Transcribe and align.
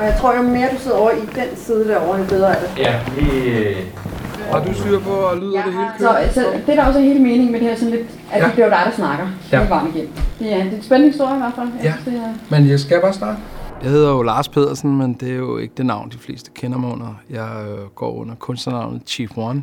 Og 0.00 0.06
jeg 0.06 0.16
tror, 0.20 0.36
jo 0.36 0.42
mere 0.42 0.68
du 0.74 0.78
sidder 0.80 0.96
over 0.96 1.10
i 1.10 1.20
den 1.20 1.56
side 1.56 1.88
derovre, 1.88 2.18
jo 2.18 2.24
bedre 2.24 2.48
er 2.56 2.60
det. 2.60 2.70
Ja, 2.78 3.00
vi... 3.16 3.24
Har 4.52 4.64
du 4.64 4.74
styr 4.74 4.98
på, 5.00 5.10
og 5.10 5.36
lyder 5.36 5.62
det 5.64 5.72
hele 5.72 5.86
Så, 5.98 6.04
kører? 6.08 6.32
så 6.32 6.44
det 6.66 6.76
der 6.76 6.84
også 6.86 6.98
er 6.98 7.02
hele 7.02 7.20
meningen 7.20 7.52
med 7.52 7.60
det 7.60 7.68
her, 7.68 7.76
sådan 7.76 7.90
lidt, 7.94 8.06
at 8.32 8.40
Ja. 8.40 8.44
det 8.46 8.52
bliver 8.52 8.68
dig, 8.68 8.82
der 8.86 8.92
snakker. 8.96 9.24
Ja. 9.52 9.56
Ja. 9.56 9.62
Det 9.62 9.70
er 9.70 9.74
varmt 9.74 9.94
igennem. 9.96 10.12
Det 10.38 10.52
er, 10.52 10.56
det 10.64 10.72
er 10.72 10.76
en 10.76 10.82
spændende 10.82 11.10
historie 11.12 11.34
i 11.34 11.38
hvert 11.38 11.52
fald. 11.56 11.68
Jeg 11.76 11.84
Ja. 11.84 11.92
synes, 11.92 12.04
det 12.04 12.14
er, 12.50 12.58
Men 12.58 12.68
jeg 12.68 12.80
skal 12.80 13.00
bare 13.00 13.12
starte. 13.12 13.38
Jeg 13.82 13.90
hedder 13.90 14.10
jo 14.10 14.22
Lars 14.22 14.48
Pedersen, 14.48 14.98
men 14.98 15.14
det 15.14 15.30
er 15.30 15.36
jo 15.36 15.58
ikke 15.58 15.74
det 15.76 15.86
navn, 15.86 16.10
de 16.10 16.18
fleste 16.18 16.50
kender 16.54 16.78
mig 16.78 16.92
under. 16.92 17.14
Jeg 17.30 17.48
øh, 17.70 17.86
går 17.94 18.12
under 18.12 18.34
kunstnernavnet 18.34 19.02
Chief 19.06 19.30
One. 19.36 19.62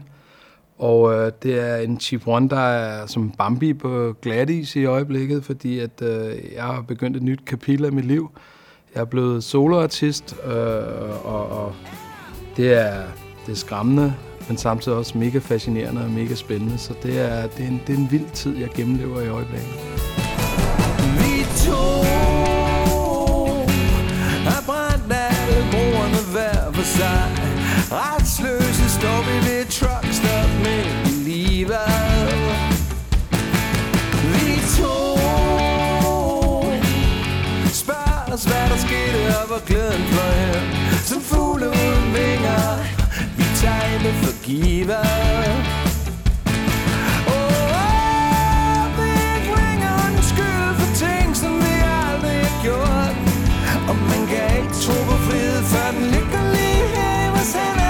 Og 0.79 1.13
øh, 1.13 1.31
det 1.43 1.69
er 1.71 1.75
en 1.75 1.99
Chief 1.99 2.27
One, 2.27 2.49
der 2.49 2.59
er 2.59 3.05
som 3.07 3.29
Bambi 3.37 3.73
på 3.73 4.13
glatis 4.21 4.75
i 4.75 4.85
øjeblikket, 4.85 5.43
fordi 5.43 5.79
at 5.79 6.01
øh, 6.01 6.09
jeg 6.55 6.63
har 6.63 6.83
begyndt 6.87 7.17
et 7.17 7.23
nyt 7.23 7.39
kapitel 7.45 7.85
af 7.85 7.91
mit 7.91 8.05
liv. 8.05 8.29
Jeg 8.97 9.03
er 9.03 9.05
blevet 9.05 9.43
soloartist, 9.43 10.35
øh, 10.45 11.25
og, 11.25 11.49
og 11.49 11.75
det 12.55 12.73
er, 12.73 13.03
det 13.45 13.51
er 13.51 13.55
skræmmende, 13.55 14.13
men 14.47 14.57
samtidig 14.57 14.97
også 14.97 15.17
mega 15.17 15.39
fascinerende 15.39 16.03
og 16.03 16.09
mega 16.09 16.35
spændende. 16.35 16.77
Så 16.77 16.93
det 17.03 17.19
er, 17.19 17.47
det 17.47 17.65
er, 17.65 17.67
en, 17.67 17.81
det 17.87 17.93
er 17.93 17.97
en 17.97 18.07
vild 18.11 18.29
tid, 18.33 18.57
jeg 18.57 18.69
gennemlever 18.69 19.21
i 19.21 19.27
øjeblikket. 19.27 19.73
Vi 21.19 21.45
to 21.65 21.83
har 24.49 24.63
brændt 24.65 25.13
alle 25.13 25.57
broerne 25.71 26.31
hver 26.33 26.71
for 26.73 26.83
sig 26.83 27.21
Retsløse 27.91 28.89
står 28.99 29.19
vi 29.27 29.35
ved 29.49 29.65
truckstop 29.65 30.49
midt 30.63 31.07
i 31.11 31.29
livet 31.29 32.06
os 38.37 38.43
hvad 38.43 38.69
der 38.71 38.77
skete 38.87 39.19
og 39.41 39.47
hvor 39.49 39.61
glæden 39.65 40.03
fløj 40.11 40.33
hen 40.43 40.63
Som 41.09 41.21
fugle 41.21 41.67
uden 41.67 42.07
vinger 42.17 42.63
Vi 43.37 43.45
tegne 43.61 44.03
det 44.07 44.15
for 44.23 44.43
givet 44.45 44.97
Og 53.89 53.95
man 53.95 54.27
kan 54.27 54.57
ikke 54.57 54.73
tro 54.83 54.93
på 55.09 55.15
frihed, 55.27 55.63
før 55.63 55.91
den 55.91 56.05
ligger 56.15 56.43
lige 56.55 56.85
her 56.95 57.27
i 57.27 57.29
vores 57.29 57.53
hænder. 57.55 57.87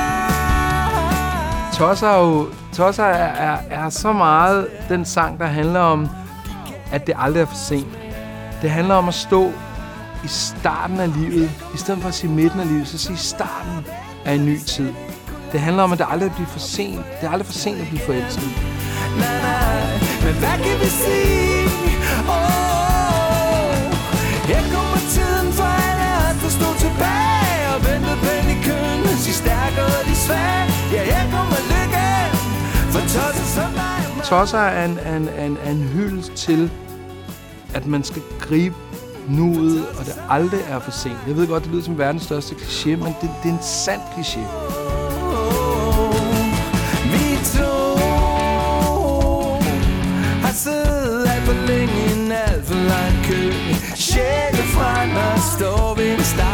Tosser, 1.73 2.13
jo, 2.17 2.47
Tosser 2.73 3.03
er, 3.03 3.51
er, 3.51 3.57
er 3.69 3.89
så 3.89 4.13
meget 4.13 4.67
den 4.89 5.05
sang, 5.05 5.39
der 5.39 5.45
handler 5.45 5.79
om, 5.79 6.09
at 6.91 7.07
det 7.07 7.15
aldrig 7.17 7.41
er 7.41 7.45
for 7.45 7.55
sent. 7.55 7.99
Det 8.61 8.69
handler 8.69 8.95
om 8.95 9.07
at 9.07 9.13
stå 9.13 9.51
i 10.23 10.27
starten 10.27 10.99
af 10.99 11.21
livet, 11.21 11.51
i 11.73 11.77
stedet 11.77 12.01
for 12.01 12.07
at 12.07 12.13
sige 12.15 12.31
midten 12.31 12.59
af 12.59 12.67
livet, 12.67 12.87
så 12.87 12.97
sige 12.97 13.17
starten 13.17 13.85
af 14.25 14.33
en 14.33 14.45
ny 14.45 14.59
tid. 14.59 14.93
Det 15.51 15.59
handler 15.59 15.83
om, 15.83 15.91
at 15.91 15.99
det 15.99 16.07
aldrig 16.09 16.31
bliver 16.31 16.47
for 16.47 16.59
sent. 16.59 17.05
Det 17.21 17.27
er 17.27 17.31
aldrig 17.31 17.45
for 17.45 17.53
sent 17.53 17.81
at 17.81 17.87
blive 17.87 18.01
forelsket. 18.05 18.49
Nej, 19.17 19.41
nej, 19.41 19.91
men 20.23 20.33
hvad 20.41 20.57
kan 20.65 20.75
vi 20.81 20.89
sige? 21.03 21.63
Oh, 22.35 23.75
her 24.49 24.61
kommer 24.73 24.99
tiden 25.15 25.47
for 25.59 25.69
alle 25.87 26.07
os, 26.27 26.35
der 26.43 26.49
stod 26.59 26.75
tilbage 26.85 27.63
og 27.75 27.79
ventede 27.87 28.17
på 28.25 28.31
i 28.55 28.57
køen, 28.67 29.01
de 29.25 29.33
stærke 29.43 29.81
og 29.85 30.01
de 30.09 30.15
svage. 30.15 30.65
Ja, 30.93 31.01
her 31.11 31.23
kommer 31.35 31.59
lykken 31.73 32.29
for 32.93 32.99
tosset 32.99 33.47
som 33.55 33.71
mig. 33.71 34.23
Tosser 34.23 34.59
er 34.59 34.85
en, 34.85 34.99
en, 35.15 35.29
en, 35.29 35.57
en 35.67 35.83
hyldest 35.83 36.33
til, 36.33 36.71
at 37.73 37.85
man 37.85 38.03
skal 38.03 38.21
gribe 38.39 38.75
nuet, 39.27 39.87
og 39.99 40.05
det 40.05 40.13
aldrig 40.29 40.59
er 40.69 40.79
for 40.79 40.91
sent. 40.91 41.17
Jeg 41.27 41.35
ved 41.35 41.47
godt, 41.47 41.63
det 41.63 41.71
lyder 41.71 41.83
som 41.83 41.97
verdens 41.97 42.23
største 42.23 42.55
kliché, 42.55 42.89
men 42.89 43.15
det, 43.21 43.29
det 43.43 43.49
er 43.49 43.53
en 43.53 43.59
sand 43.61 44.01
kliché. 44.01 44.39
Alt 51.29 51.43
for 51.45 51.67
længe 51.67 51.93
i 51.93 52.19
en 52.19 52.31
alt 52.31 52.65
for 52.65 52.75
lang 52.75 53.25
kø 53.25 53.51
Sjæle 53.95 54.63
fra 54.73 55.05
mig 55.05 55.39
står 55.57 55.95
ved 55.95 56.13
en 56.13 56.23
start 56.23 56.46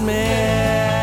røre 0.00 1.01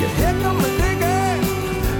Ja, 0.00 0.08
hit 0.18 0.42
kommer 0.44 0.68
lykken 0.82 1.44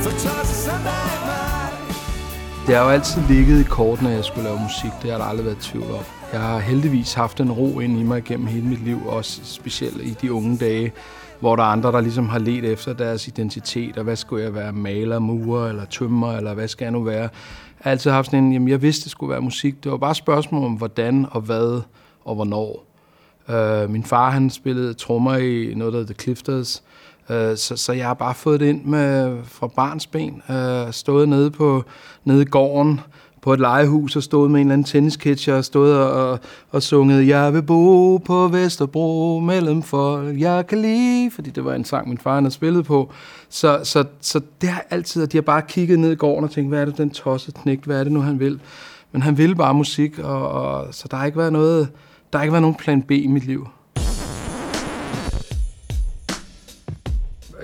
for 0.03 0.10
tosser 0.10 0.71
som 0.71 0.78
dig 0.82 0.92
og 0.92 1.26
mig. 1.26 2.66
Det 2.66 2.76
har 2.76 2.84
jo 2.84 2.91
altid 2.91 3.22
ligget 3.28 3.60
i 3.60 3.65
kortene, 3.65 4.10
at 4.10 4.16
jeg 4.16 4.25
skulle 4.25 4.44
lave 4.44 4.60
musik. 4.60 4.91
Det 5.03 5.10
har 5.10 5.19
der 5.19 5.25
aldrig 5.25 5.47
været 5.47 5.66
i 5.66 5.71
tvivl 5.71 5.91
om. 5.91 6.04
Jeg 6.32 6.41
har 6.41 6.59
heldigvis 6.59 7.15
haft 7.15 7.41
en 7.41 7.53
ro 7.53 7.81
ind 7.81 8.00
i 8.00 8.03
mig 8.03 8.25
gennem 8.25 8.47
hele 8.47 8.66
mit 8.66 8.84
liv, 8.84 9.06
også 9.06 9.41
specielt 9.44 10.03
i 10.03 10.16
de 10.22 10.32
unge 10.32 10.56
dage, 10.56 10.92
hvor 11.42 11.56
der 11.56 11.62
er 11.62 11.66
andre, 11.66 11.92
der 11.92 12.00
ligesom 12.00 12.28
har 12.28 12.38
let 12.38 12.64
efter 12.64 12.92
deres 12.92 13.28
identitet, 13.28 13.98
og 13.98 14.04
hvad 14.04 14.16
skulle 14.16 14.44
jeg 14.44 14.54
være, 14.54 14.72
maler, 14.72 15.19
murer 15.19 15.69
eller 15.69 15.84
tømmer, 15.84 16.36
eller 16.36 16.54
hvad 16.54 16.69
skal 16.69 16.84
jeg 16.84 16.92
nu 16.92 17.03
være. 17.03 17.20
Jeg 17.20 17.30
har 17.78 17.91
altid 17.91 18.10
haft 18.10 18.26
sådan 18.26 18.44
en, 18.44 18.53
jamen 18.53 18.69
jeg 18.69 18.82
vidste, 18.82 19.04
det 19.04 19.10
skulle 19.10 19.30
være 19.30 19.41
musik. 19.41 19.84
Det 19.84 19.92
var 19.92 19.98
bare 19.98 20.14
spørgsmål 20.14 20.65
om, 20.65 20.72
hvordan 20.72 21.27
og 21.30 21.41
hvad 21.41 21.83
og 22.24 22.34
hvornår. 22.34 22.84
Uh, 23.48 23.91
min 23.91 24.04
far, 24.04 24.30
han 24.30 24.50
spillede 24.50 24.94
trommer 24.94 25.36
i 25.36 25.74
noget, 25.74 25.92
der 25.92 25.98
hedder 25.98 26.15
The 26.15 26.22
Clifters, 26.22 26.83
uh, 27.28 27.34
så, 27.56 27.72
så 27.77 27.92
jeg 27.92 28.06
har 28.06 28.15
bare 28.15 28.34
fået 28.34 28.60
det 28.60 28.66
ind 28.66 28.84
med, 28.84 29.38
fra 29.45 29.66
barns 29.66 30.06
ben. 30.06 30.42
øh, 30.50 30.92
stået 30.92 31.28
nede, 31.28 31.50
på, 31.50 31.84
nede 32.24 32.42
i 32.42 32.45
gården 32.45 33.00
på 33.42 33.53
et 33.53 33.60
legehus 33.60 34.16
og 34.16 34.22
stået 34.22 34.50
med 34.50 34.60
en 34.60 34.66
eller 34.66 34.72
anden 34.72 34.84
tennisketcher 34.84 35.54
og 35.54 35.65
stået 35.65 35.97
og, 35.97 36.30
og, 36.30 36.39
og 36.71 36.83
sunget 36.83 37.28
Jeg 37.28 37.54
vil 37.54 37.62
bo 37.62 38.16
på 38.16 38.48
Vesterbro 38.48 39.41
mellem 39.41 39.83
folk, 39.83 40.41
jeg 40.41 40.66
kan 40.66 40.78
lide, 40.78 41.30
fordi 41.30 41.50
det 41.50 41.65
var 41.65 41.74
en 41.74 41.84
sang, 41.84 42.09
min 42.09 42.18
far 42.18 42.41
havde 42.41 42.50
spillet 42.50 42.84
på. 42.84 43.12
Så, 43.48 43.80
så, 43.84 44.04
så 44.21 44.41
det 44.60 44.68
har 44.68 44.84
altid, 44.91 45.22
at 45.22 45.33
de 45.33 45.36
har 45.36 45.42
bare 45.42 45.62
kigget 45.62 45.98
ned 45.98 46.12
i 46.12 46.15
gården 46.15 46.44
og 46.44 46.50
tænkt, 46.50 46.71
hvad 46.71 46.80
er 46.80 46.84
det, 46.84 46.98
den 46.98 47.10
tosset 47.10 47.54
knægt, 47.54 47.84
hvad 47.84 48.00
er 48.00 48.04
det 48.04 48.12
nu, 48.12 48.21
han 48.21 48.41
vil? 48.41 48.60
Men 49.12 49.22
han 49.22 49.39
ville 49.39 49.54
bare 49.54 49.74
musik, 49.74 50.18
og, 50.18 50.48
og, 50.48 50.95
så 50.95 51.09
der 51.10 51.16
har 51.16 51.27
ikke 51.27 51.38
været 51.38 51.53
noget, 51.53 51.88
der 52.33 52.38
har 52.38 52.42
ikke 52.42 52.53
været 52.53 52.62
nogen 52.62 52.77
plan 52.77 53.03
B 53.03 53.10
i 53.10 53.27
mit 53.27 53.47
liv. 53.47 53.68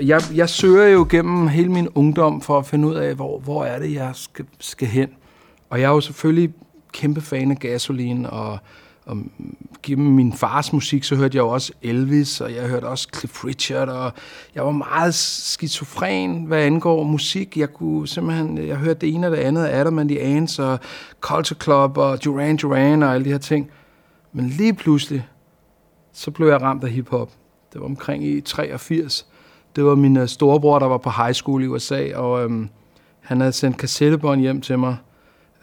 Jeg, 0.02 0.22
jeg 0.34 0.48
søger 0.48 0.88
jo 0.88 1.06
gennem 1.10 1.48
hele 1.48 1.68
min 1.68 1.88
ungdom 1.88 2.40
for 2.40 2.58
at 2.58 2.66
finde 2.66 2.88
ud 2.88 2.94
af, 2.94 3.14
hvor, 3.14 3.38
hvor 3.38 3.64
er 3.64 3.78
det, 3.78 3.94
jeg 3.94 4.10
skal, 4.14 4.44
skal 4.58 4.88
hen. 4.88 5.08
Og 5.70 5.80
jeg 5.80 5.86
er 5.86 5.94
jo 5.94 6.00
selvfølgelig 6.00 6.54
kæmpe 6.92 7.20
fan 7.20 7.50
af 7.50 7.58
Gasoline, 7.58 8.30
og, 8.30 8.58
og 9.06 9.16
gennem 9.82 10.12
min 10.12 10.32
fars 10.32 10.72
musik, 10.72 11.04
så 11.04 11.16
hørte 11.16 11.36
jeg 11.36 11.42
jo 11.42 11.48
også 11.48 11.72
Elvis, 11.82 12.40
og 12.40 12.54
jeg 12.54 12.68
hørte 12.68 12.84
også 12.84 13.08
Cliff 13.16 13.44
Richard, 13.44 13.88
og 13.88 14.12
jeg 14.54 14.64
var 14.64 14.70
meget 14.70 15.14
skizofren, 15.14 16.44
hvad 16.44 16.62
angår 16.62 17.02
musik. 17.02 17.56
Jeg 17.56 17.72
kunne 17.72 18.08
simpelthen, 18.08 18.58
jeg 18.58 18.76
hørte 18.76 19.00
det 19.00 19.14
ene 19.14 19.26
og 19.26 19.36
det 19.36 19.42
andet 19.42 19.66
Adam 19.66 19.98
and 19.98 20.08
the 20.08 20.20
Ants, 20.20 20.58
og 20.58 20.78
Culture 21.20 21.58
Club, 21.60 21.96
og 21.96 22.24
Duran 22.24 22.56
Duran, 22.56 23.02
og 23.02 23.14
alle 23.14 23.24
de 23.24 23.30
her 23.30 23.38
ting. 23.38 23.70
Men 24.32 24.48
lige 24.48 24.74
pludselig, 24.74 25.28
så 26.12 26.30
blev 26.30 26.48
jeg 26.48 26.62
ramt 26.62 26.84
af 26.84 26.90
hiphop. 26.90 27.30
Det 27.72 27.80
var 27.80 27.86
omkring 27.86 28.24
i 28.24 28.40
83. 28.40 29.26
Det 29.76 29.84
var 29.84 29.94
min 29.94 30.16
øh, 30.16 30.28
storebror, 30.28 30.78
der 30.78 30.86
var 30.86 30.98
på 30.98 31.10
high 31.10 31.32
school 31.32 31.62
i 31.62 31.66
USA, 31.66 32.16
og 32.16 32.44
øhm, 32.44 32.68
han 33.20 33.40
havde 33.40 33.52
sendt 33.52 33.76
kassettebånd 33.76 34.40
hjem 34.40 34.60
til 34.60 34.78
mig. 34.78 34.96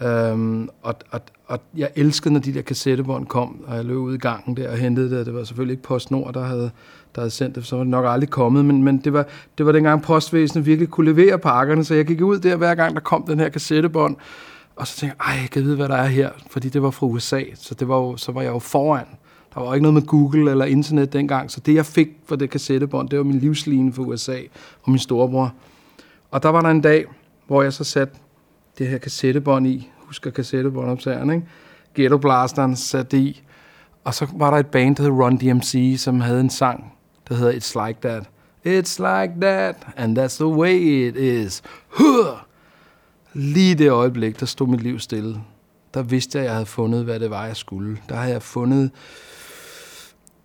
Øhm, 0.01 0.69
og, 0.81 0.95
og, 1.11 1.21
og 1.47 1.59
jeg 1.77 1.89
elskede, 1.95 2.33
når 2.33 2.41
de 2.41 2.53
der 2.53 2.61
kassettebånd 2.61 3.25
kom, 3.25 3.63
og 3.67 3.75
jeg 3.75 3.85
løb 3.85 3.97
ud 3.97 4.15
i 4.15 4.17
gangen 4.17 4.57
der 4.57 4.71
og 4.71 4.77
hentede 4.77 5.17
det. 5.17 5.25
Det 5.25 5.33
var 5.33 5.43
selvfølgelig 5.43 5.73
ikke 5.73 5.83
PostNord, 5.83 6.33
der 6.33 6.43
havde, 6.43 6.71
der 7.15 7.21
havde 7.21 7.29
sendt 7.29 7.55
det, 7.55 7.65
så 7.65 7.75
var 7.75 7.83
det 7.83 7.91
nok 7.91 8.05
aldrig 8.07 8.29
kommet. 8.29 8.65
Men, 8.65 8.83
men 8.83 8.97
det, 8.97 9.13
var, 9.13 9.25
det 9.57 9.65
var 9.65 9.71
dengang 9.71 10.03
postvæsenet 10.03 10.65
virkelig 10.65 10.89
kunne 10.89 11.13
levere 11.13 11.39
pakkerne, 11.39 11.83
så 11.83 11.93
jeg 11.93 12.05
gik 12.05 12.21
ud 12.21 12.39
der 12.39 12.55
hver 12.55 12.75
gang, 12.75 12.95
der 12.95 13.01
kom 13.01 13.23
den 13.23 13.39
her 13.39 13.49
kassettebånd. 13.49 14.15
Og 14.75 14.87
så 14.87 14.97
tænkte 14.97 15.17
jeg, 15.19 15.33
ej, 15.33 15.41
jeg 15.41 15.49
kan 15.49 15.63
vide, 15.63 15.75
hvad 15.75 15.89
der 15.89 15.95
er 15.95 16.07
her, 16.07 16.29
fordi 16.49 16.69
det 16.69 16.81
var 16.81 16.91
fra 16.91 17.05
USA, 17.05 17.41
så, 17.55 17.75
det 17.75 17.87
var 17.87 17.97
jo, 17.97 18.17
så 18.17 18.31
var 18.31 18.41
jeg 18.41 18.51
jo 18.51 18.59
foran. 18.59 19.05
Der 19.53 19.61
var 19.61 19.73
ikke 19.73 19.83
noget 19.83 19.93
med 19.93 20.01
Google 20.01 20.51
eller 20.51 20.65
internet 20.65 21.13
dengang, 21.13 21.51
så 21.51 21.59
det 21.59 21.75
jeg 21.75 21.85
fik 21.85 22.07
for 22.25 22.35
det 22.35 22.49
kassettebånd, 22.49 23.09
det 23.09 23.19
var 23.19 23.25
min 23.25 23.39
livsline 23.39 23.93
for 23.93 24.03
USA 24.03 24.37
og 24.83 24.91
min 24.91 24.99
storebror. 24.99 25.53
Og 26.31 26.43
der 26.43 26.49
var 26.49 26.61
der 26.61 26.69
en 26.69 26.81
dag, 26.81 27.05
hvor 27.47 27.63
jeg 27.63 27.73
så 27.73 27.83
satte 27.83 28.15
det 28.77 28.87
her 28.87 28.97
kassettebånd 28.97 29.67
i, 29.67 29.91
husker 29.97 30.31
kassettebåndoptageren, 30.31 31.29
ikke? 31.29 31.47
Ghetto 31.95 32.17
Blasteren 32.17 32.75
satte 32.75 33.17
i, 33.17 33.43
og 34.03 34.13
så 34.13 34.27
var 34.33 34.51
der 34.51 34.57
et 34.57 34.67
band, 34.67 34.95
der 34.95 35.03
hed 35.03 35.11
Run 35.11 35.37
DMC, 35.37 35.95
som 35.97 36.19
havde 36.19 36.39
en 36.39 36.49
sang, 36.49 36.93
der 37.29 37.35
hedder 37.35 37.51
It's 37.51 37.87
Like 37.87 37.99
That. 38.01 38.23
It's 38.67 38.97
like 38.99 39.33
that, 39.41 39.75
and 39.95 40.19
that's 40.19 40.35
the 40.35 40.47
way 40.47 40.79
it 40.79 41.15
is. 41.15 41.63
Huh! 41.87 42.37
Lige 43.33 43.75
det 43.75 43.89
øjeblik, 43.89 44.39
der 44.39 44.45
stod 44.45 44.67
mit 44.67 44.81
liv 44.81 44.99
stille. 44.99 45.41
Der 45.93 46.03
vidste 46.03 46.37
jeg, 46.37 46.43
at 46.43 46.47
jeg 46.47 46.53
havde 46.53 46.65
fundet, 46.65 47.03
hvad 47.03 47.19
det 47.19 47.29
var, 47.29 47.45
jeg 47.45 47.55
skulle. 47.55 47.97
Der 48.09 48.15
havde 48.15 48.33
jeg 48.33 48.41
fundet 48.41 48.91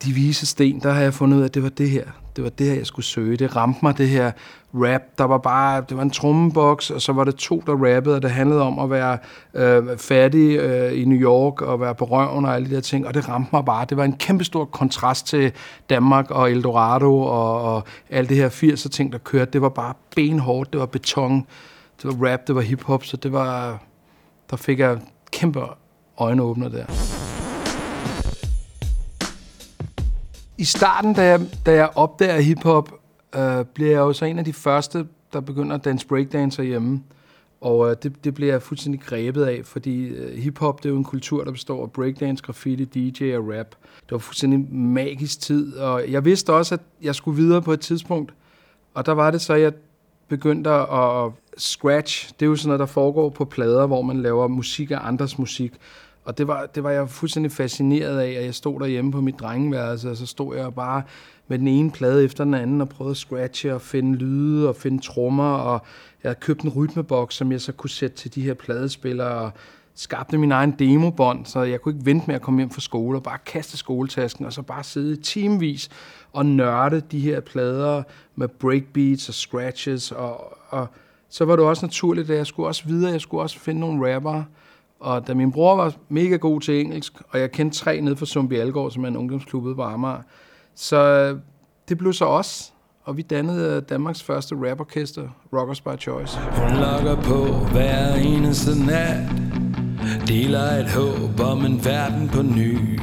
de 0.04 0.12
vise 0.12 0.46
sten, 0.46 0.80
der 0.80 0.92
har 0.92 1.00
jeg 1.00 1.14
fundet 1.14 1.36
ud 1.36 1.42
af, 1.42 1.46
at 1.46 1.54
det 1.54 1.62
var 1.62 1.68
det 1.68 1.90
her. 1.90 2.04
Det 2.36 2.44
var 2.44 2.50
det 2.50 2.66
her, 2.66 2.74
jeg 2.74 2.86
skulle 2.86 3.06
søge. 3.06 3.36
Det 3.36 3.56
ramte 3.56 3.78
mig, 3.82 3.98
det 3.98 4.08
her 4.08 4.32
rap. 4.74 5.02
Der 5.18 5.24
var 5.24 5.38
bare, 5.38 5.84
det 5.88 5.96
var 5.96 6.02
en 6.02 6.10
trommeboks, 6.10 6.90
og 6.90 7.02
så 7.02 7.12
var 7.12 7.24
det 7.24 7.34
to, 7.34 7.62
der 7.66 7.72
rappede, 7.72 8.16
og 8.16 8.22
det 8.22 8.30
handlede 8.30 8.62
om 8.62 8.78
at 8.78 8.90
være 8.90 9.18
øh, 9.54 9.98
fattig 9.98 10.58
øh, 10.58 11.00
i 11.00 11.04
New 11.04 11.18
York, 11.18 11.62
og 11.62 11.80
være 11.80 11.94
på 11.94 12.04
røven 12.04 12.44
og 12.44 12.54
alle 12.54 12.70
de 12.70 12.74
der 12.74 12.80
ting, 12.80 13.06
og 13.06 13.14
det 13.14 13.28
ramte 13.28 13.50
mig 13.52 13.64
bare. 13.64 13.84
Det 13.84 13.96
var 13.96 14.04
en 14.04 14.16
kæmpe 14.16 14.44
stor 14.44 14.64
kontrast 14.64 15.26
til 15.26 15.52
Danmark 15.90 16.30
og 16.30 16.50
Eldorado 16.50 17.20
og, 17.20 17.62
og 17.74 17.82
alt 18.10 18.28
det 18.28 18.36
her 18.36 18.48
80'er 18.48 18.88
ting, 18.88 19.12
der 19.12 19.18
kørte. 19.18 19.50
Det 19.50 19.62
var 19.62 19.68
bare 19.68 19.94
benhårdt, 20.16 20.72
det 20.72 20.80
var 20.80 20.86
beton, 20.86 21.46
det 22.02 22.20
var 22.20 22.32
rap, 22.32 22.40
det 22.46 22.54
var 22.54 22.60
hiphop, 22.60 23.04
så 23.04 23.16
det 23.16 23.32
var, 23.32 23.78
der 24.50 24.56
fik 24.56 24.78
jeg 24.78 24.98
kæmpe 25.32 25.60
øjenåbner 26.18 26.68
der. 26.68 26.84
i 30.60 30.64
starten, 30.64 31.14
da 31.14 31.22
jeg, 31.22 31.40
da 31.66 31.74
jeg 31.74 31.88
opdager 31.94 32.40
hiphop, 32.40 32.99
øh, 33.36 33.64
bliver 33.64 33.90
jeg 33.90 33.98
jo 33.98 34.12
så 34.12 34.24
en 34.24 34.38
af 34.38 34.44
de 34.44 34.52
første, 34.52 35.06
der 35.32 35.40
begynder 35.40 35.76
at 35.76 35.84
danse 35.84 36.06
breakdancer 36.06 36.62
hjemme. 36.62 37.02
Og 37.60 37.90
øh, 37.90 37.96
det, 38.02 38.24
det 38.24 38.34
bliver 38.34 38.52
jeg 38.52 38.62
fuldstændig 38.62 39.00
grebet 39.00 39.44
af, 39.44 39.60
fordi 39.64 40.06
øh, 40.06 40.38
hiphop 40.38 40.82
det 40.82 40.88
er 40.88 40.90
jo 40.90 40.98
en 40.98 41.04
kultur, 41.04 41.44
der 41.44 41.52
består 41.52 41.82
af 41.82 41.92
breakdance, 41.92 42.44
graffiti, 42.44 42.84
DJ 42.84 43.36
og 43.36 43.48
rap. 43.48 43.66
Det 44.02 44.10
var 44.12 44.18
fuldstændig 44.18 44.74
magisk 44.74 45.40
tid, 45.40 45.76
og 45.76 46.10
jeg 46.10 46.24
vidste 46.24 46.52
også, 46.52 46.74
at 46.74 46.80
jeg 47.02 47.14
skulle 47.14 47.42
videre 47.42 47.62
på 47.62 47.72
et 47.72 47.80
tidspunkt. 47.80 48.34
Og 48.94 49.06
der 49.06 49.12
var 49.12 49.30
det 49.30 49.40
så, 49.40 49.52
at 49.52 49.60
jeg 49.60 49.72
begyndte 50.28 50.70
at 50.70 51.32
scratch. 51.58 52.32
Det 52.40 52.46
er 52.46 52.50
jo 52.50 52.56
sådan 52.56 52.68
noget, 52.68 52.80
der 52.80 52.86
foregår 52.86 53.28
på 53.28 53.44
plader, 53.44 53.86
hvor 53.86 54.02
man 54.02 54.22
laver 54.22 54.48
musik 54.48 54.90
af 54.90 54.98
andres 55.02 55.38
musik. 55.38 55.72
Og 56.24 56.38
det 56.38 56.48
var, 56.48 56.66
det 56.66 56.82
var 56.82 56.90
jeg 56.90 57.08
fuldstændig 57.08 57.52
fascineret 57.52 58.18
af, 58.18 58.30
at 58.30 58.44
jeg 58.44 58.54
stod 58.54 58.80
derhjemme 58.80 59.12
på 59.12 59.20
mit 59.20 59.40
drengeværelse, 59.40 60.10
og 60.10 60.16
så 60.16 60.26
stod 60.26 60.56
jeg 60.56 60.74
bare 60.74 61.02
med 61.48 61.58
den 61.58 61.68
ene 61.68 61.90
plade 61.90 62.24
efter 62.24 62.44
den 62.44 62.54
anden 62.54 62.80
og 62.80 62.88
prøvede 62.88 63.10
at 63.10 63.16
scratche 63.16 63.74
og 63.74 63.80
finde 63.80 64.18
lyde 64.18 64.68
og 64.68 64.76
finde 64.76 65.02
trommer, 65.02 65.52
og 65.52 65.80
jeg 66.22 66.28
havde 66.28 66.40
købt 66.40 66.62
en 66.62 66.70
rytmeboks, 66.70 67.34
som 67.34 67.52
jeg 67.52 67.60
så 67.60 67.72
kunne 67.72 67.90
sætte 67.90 68.16
til 68.16 68.34
de 68.34 68.42
her 68.42 68.54
pladespillere, 68.54 69.28
og 69.28 69.52
skabte 69.94 70.38
min 70.38 70.52
egen 70.52 70.70
demobånd, 70.78 71.46
så 71.46 71.62
jeg 71.62 71.80
kunne 71.80 71.94
ikke 71.94 72.06
vente 72.06 72.26
med 72.26 72.34
at 72.34 72.42
komme 72.42 72.60
hjem 72.60 72.70
fra 72.70 72.80
skole 72.80 73.18
og 73.18 73.22
bare 73.22 73.38
kaste 73.46 73.76
skoletasken, 73.76 74.46
og 74.46 74.52
så 74.52 74.62
bare 74.62 74.84
sidde 74.84 75.16
timevis 75.16 75.90
og 76.32 76.46
nørde 76.46 77.00
de 77.00 77.20
her 77.20 77.40
plader 77.40 78.02
med 78.36 78.48
breakbeats 78.48 79.28
og 79.28 79.34
scratches, 79.34 80.12
og, 80.12 80.56
og 80.68 80.86
så 81.28 81.44
var 81.44 81.56
det 81.56 81.64
også 81.64 81.86
naturligt, 81.86 82.30
at 82.30 82.36
jeg 82.36 82.46
skulle 82.46 82.68
også 82.68 82.84
videre, 82.86 83.12
jeg 83.12 83.20
skulle 83.20 83.42
også 83.42 83.58
finde 83.58 83.80
nogle 83.80 84.14
rappere, 84.14 84.44
og 85.00 85.26
da 85.28 85.34
min 85.34 85.52
bror 85.52 85.76
var 85.76 85.94
mega 86.08 86.36
god 86.36 86.60
til 86.60 86.80
engelsk, 86.80 87.12
og 87.30 87.40
jeg 87.40 87.52
kendte 87.52 87.78
tre 87.78 88.00
nede 88.00 88.16
fra 88.16 88.26
Zombie 88.26 88.60
Algård, 88.60 88.90
som 88.90 89.04
er 89.04 89.08
en 89.08 89.16
ungdomsklub 89.16 89.64
ude 89.64 89.74
på 89.74 89.82
Amager, 89.82 90.22
så 90.74 90.96
øh, 90.96 91.40
det 91.88 91.98
blev 91.98 92.12
så 92.12 92.24
os, 92.24 92.72
og 93.04 93.16
vi 93.16 93.22
dannede 93.22 93.76
øh, 93.76 93.82
Danmarks 93.88 94.22
første 94.22 94.54
raporkester, 94.54 95.28
Rockers 95.52 95.80
by 95.80 95.98
Choice. 96.00 96.38
Hun 96.38 96.80
logger 96.80 97.16
på 97.22 97.44
hver 97.72 98.14
eneste 98.14 98.86
nat, 98.86 99.30
deler 100.28 100.62
et 100.62 100.90
håb 100.90 101.40
om 101.40 101.64
en 101.64 101.84
verden 101.84 102.28
på 102.28 102.42
ny. 102.42 103.00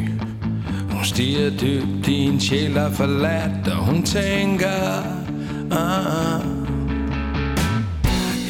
Hun 0.91 1.03
stiger 1.03 1.49
dybt 1.49 2.07
i 2.07 2.23
en 2.23 2.39
sjæl, 2.39 2.75
der 2.75 2.91
forladt, 2.91 3.67
og 3.67 3.85
hun 3.85 4.03
tænker, 4.03 4.67
ah, 5.71 5.97
ah, 5.97 6.35
ah. 6.35 6.57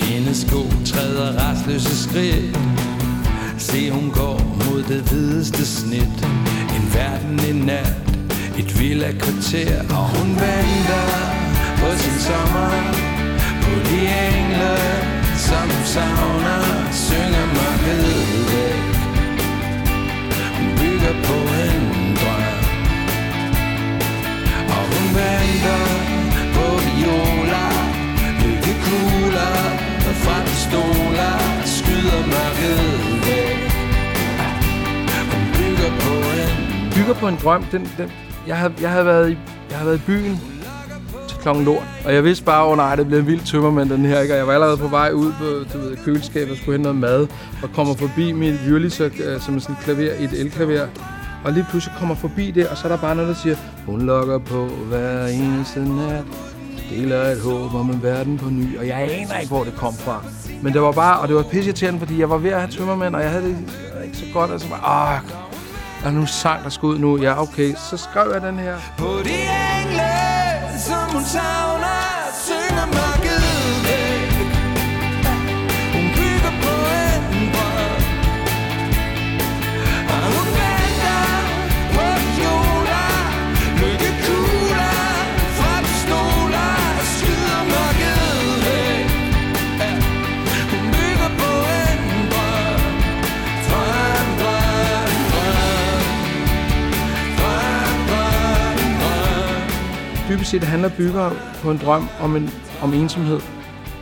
Hendes 0.01 0.37
sko 0.37 0.61
træder 0.85 1.39
rastløse 1.39 2.03
skridt, 2.03 2.86
Se 3.59 3.91
hun 3.91 4.11
går 4.11 4.41
mod 4.55 4.83
det 4.83 5.01
hvideste 5.01 5.65
snit. 5.65 6.27
En 6.75 6.93
verden 6.93 7.39
i 7.49 7.65
nat. 7.65 8.17
Et 8.57 8.79
villa 8.79 9.11
kvarter. 9.11 9.81
Og 9.89 10.05
hun 10.15 10.29
venter 10.29 11.09
på 11.79 11.87
sin 11.97 12.19
sommer. 12.27 12.73
På 13.61 13.73
de 13.89 13.99
engle 14.27 14.77
Som 15.37 15.67
hun 15.73 15.85
savner 15.85 16.63
Synger 16.91 17.47
mørket 17.57 18.05
væk. 18.49 18.85
Hun 20.57 20.69
bygger 20.79 21.15
på 21.27 21.37
en 21.63 21.85
drøm. 22.19 22.57
Og 24.75 24.83
hun 24.91 25.07
venter 25.19 25.85
på 26.55 26.65
violer 26.85 27.71
Lykkekugler 28.41 29.57
Fra 30.23 30.41
pistoler 30.45 31.46
Skyder 31.97 32.25
mørket 32.25 33.07
bygger 36.95 37.13
på 37.13 37.27
en 37.27 37.37
drøm. 37.43 37.63
Den, 37.71 37.89
den, 37.97 38.11
jeg, 38.47 38.57
har, 38.57 38.71
jeg, 38.81 38.91
har 38.91 39.03
været 39.03 39.31
i, 39.31 39.37
jeg 39.69 39.77
har 39.77 39.85
været 39.85 39.97
i 39.97 40.01
byen 40.05 40.39
til 41.27 41.37
klokken 41.37 41.65
lort, 41.65 41.83
og 42.05 42.13
jeg 42.13 42.23
vidste 42.23 42.45
bare, 42.45 42.65
at 42.65 42.71
oh, 42.71 42.77
nej, 42.77 42.95
det 42.95 43.05
bliver 43.05 43.19
en 43.21 43.27
vild 43.27 43.41
tømmermand, 43.41 43.89
den 43.89 44.05
her. 44.05 44.21
Ikke? 44.21 44.33
Og 44.33 44.37
jeg 44.37 44.47
var 44.47 44.53
allerede 44.53 44.77
på 44.77 44.87
vej 44.87 45.11
ud 45.11 45.31
på 45.31 45.45
du 45.73 45.77
ved, 45.77 45.97
køleskabet 46.05 46.51
og 46.51 46.57
skulle 46.57 46.77
hente 46.77 46.83
noget 46.83 47.01
mad, 47.01 47.27
og 47.63 47.69
kommer 47.75 47.93
forbi 47.93 48.31
min 48.31 48.59
Jyllis, 48.67 48.99
øh, 49.01 49.11
som 49.39 49.55
er 49.55 49.59
sådan 49.59 49.75
et 49.75 49.81
klaver, 49.83 50.11
et 50.19 50.33
elklaver. 50.41 50.87
Og 51.45 51.53
lige 51.53 51.65
pludselig 51.69 51.95
kommer 51.99 52.15
forbi 52.15 52.51
det, 52.51 52.67
og 52.67 52.77
så 52.77 52.87
er 52.87 52.91
der 52.91 53.01
bare 53.01 53.15
noget, 53.15 53.29
der 53.29 53.35
siger, 53.35 53.55
hun 53.85 54.01
lokker 54.01 54.37
på 54.37 54.65
hver 54.65 55.27
eneste 55.27 55.79
nat 55.79 56.46
deler 56.89 57.21
et 57.21 57.41
håb 57.41 57.75
om 57.75 57.89
en 57.89 58.03
verden 58.03 58.37
på 58.37 58.49
ny, 58.49 58.79
og 58.79 58.87
jeg 58.87 59.01
aner 59.01 59.37
ikke, 59.37 59.53
hvor 59.53 59.63
det 59.63 59.75
kom 59.75 59.93
fra. 59.93 60.23
Men 60.61 60.73
det 60.73 60.81
var 60.81 60.91
bare, 60.91 61.19
og 61.19 61.27
det 61.27 61.35
var 61.35 61.43
pisseirriterende, 61.43 61.99
fordi 61.99 62.19
jeg 62.19 62.29
var 62.29 62.37
ved 62.37 62.49
at 62.49 62.59
have 62.59 62.71
tømmermænd, 62.71 63.15
og 63.15 63.21
jeg 63.21 63.29
havde 63.29 63.43
det 63.43 63.57
ikke 64.03 64.17
så 64.17 64.25
godt, 64.33 64.51
og 64.51 64.59
så 64.59 64.67
bare, 64.69 65.15
ah, 65.15 65.21
der 66.03 66.07
er 66.07 66.11
nu 66.11 66.25
sang, 66.25 66.63
der 66.63 66.69
skal 66.69 66.85
ud 66.85 66.99
nu. 66.99 67.21
Ja, 67.21 67.41
okay, 67.41 67.73
så 67.89 67.97
skrev 67.97 68.31
jeg 68.33 68.41
den 68.41 68.59
her. 68.59 68.75
På 68.97 69.05
de 69.23 69.37
engle, 69.79 70.09
som 70.79 71.13
hun 71.13 71.23
savner, 71.23 72.16
Dybest 100.47 100.61
set 100.61 100.69
handler 100.69 100.89
bygger 100.97 101.31
på 101.61 101.71
en 101.71 101.77
drøm 101.77 102.09
om, 102.19 102.35
en, 102.35 102.49
om 102.81 102.93
ensomhed. 102.93 103.39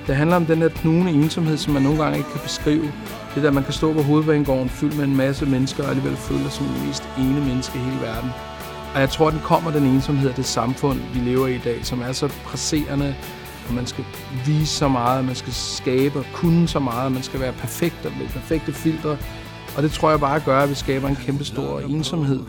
Det 0.08 0.16
handler 0.16 0.36
om 0.36 0.46
den 0.46 0.62
der 0.62 0.70
knugende 0.70 1.12
ensomhed, 1.12 1.58
som 1.58 1.74
man 1.74 1.82
nogle 1.82 2.04
gange 2.04 2.18
ikke 2.18 2.30
kan 2.32 2.42
beskrive. 2.44 2.92
Det 3.36 3.44
der, 3.44 3.52
man 3.52 3.64
kan 3.64 3.74
stå 3.74 3.94
på 3.94 4.02
hovedbanegården 4.02 4.70
fyldt 4.70 4.98
med 4.98 5.04
en 5.04 5.16
masse 5.16 5.46
mennesker, 5.46 5.84
og 5.84 5.90
alligevel 5.90 6.18
føle 6.18 6.44
sig 6.44 6.52
som 6.52 6.66
den 6.66 6.88
mest 6.88 7.04
ene 7.18 7.46
menneske 7.46 7.78
i 7.78 7.82
hele 7.82 8.02
verden. 8.02 8.30
Og 8.94 9.00
jeg 9.00 9.10
tror, 9.10 9.30
den 9.30 9.40
kommer, 9.44 9.72
den 9.72 9.84
ensomhed 9.84 10.30
af 10.30 10.36
det 10.36 10.46
samfund, 10.46 11.00
vi 11.14 11.20
lever 11.20 11.48
i 11.48 11.56
i 11.56 11.62
dag, 11.64 11.86
som 11.86 12.02
er 12.02 12.12
så 12.12 12.28
presserende, 12.28 13.16
og 13.68 13.74
man 13.74 13.86
skal 13.86 14.06
vise 14.46 14.74
så 14.75 14.88
meget, 14.88 15.25
man 15.25 15.36
skal 15.36 15.54
skabe 15.54 16.20
og 16.20 16.25
kunne 16.34 16.68
så 16.68 16.80
meget, 16.80 17.12
man 17.12 17.24
skal 17.24 17.40
være 17.40 17.54
perfekt 17.54 18.06
og 18.06 18.12
med 18.20 18.28
perfekte 18.28 18.74
filtre. 18.74 19.18
Og 19.78 19.84
det 19.84 19.92
tror 19.92 20.10
jeg 20.10 20.20
bare 20.20 20.40
gør, 20.40 20.60
at 20.60 20.70
vi 20.70 20.75
skaber 20.75 21.08
en 21.08 21.16
kæmpe 21.16 21.46
stor 21.46 21.80
ensomhed, 21.80 22.40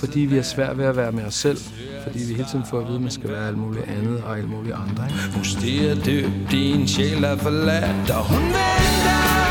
fordi 0.00 0.20
vi 0.20 0.38
er 0.38 0.42
svært 0.42 0.78
ved 0.78 0.84
at 0.84 0.96
være 0.96 1.12
med 1.12 1.24
os 1.24 1.34
selv, 1.34 1.58
fordi 2.02 2.18
vi 2.18 2.34
hele 2.34 2.48
tiden 2.50 2.64
får 2.70 2.80
at 2.80 2.86
vide, 2.86 2.96
at 2.96 3.02
man 3.02 3.10
skal 3.10 3.30
være 3.30 3.48
alt 3.48 3.58
muligt 3.58 3.84
andet 3.84 4.22
og 4.22 4.38
alt 4.38 4.50
muligt 4.50 4.74
andre. 4.74 5.04
Ikke? 5.08 5.34
Hun 5.34 5.44
stiger 5.44 5.94
dybt, 5.94 6.50
din 6.50 6.88
sjæl 6.88 7.24
er 7.24 7.36
forladt, 7.36 8.10
og 8.10 8.24
hun 8.24 8.42
venter 8.42 9.49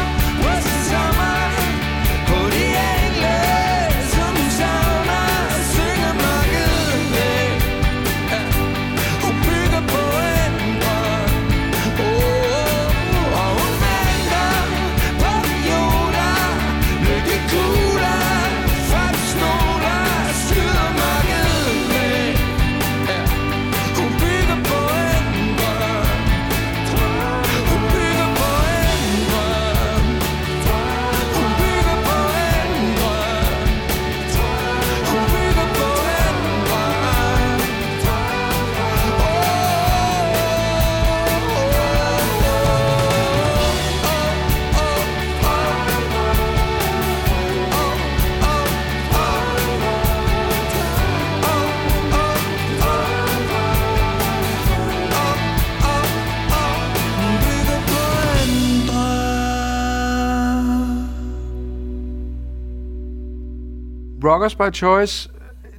Rockers 64.29 64.55
by 64.55 64.73
Choice, 64.73 65.29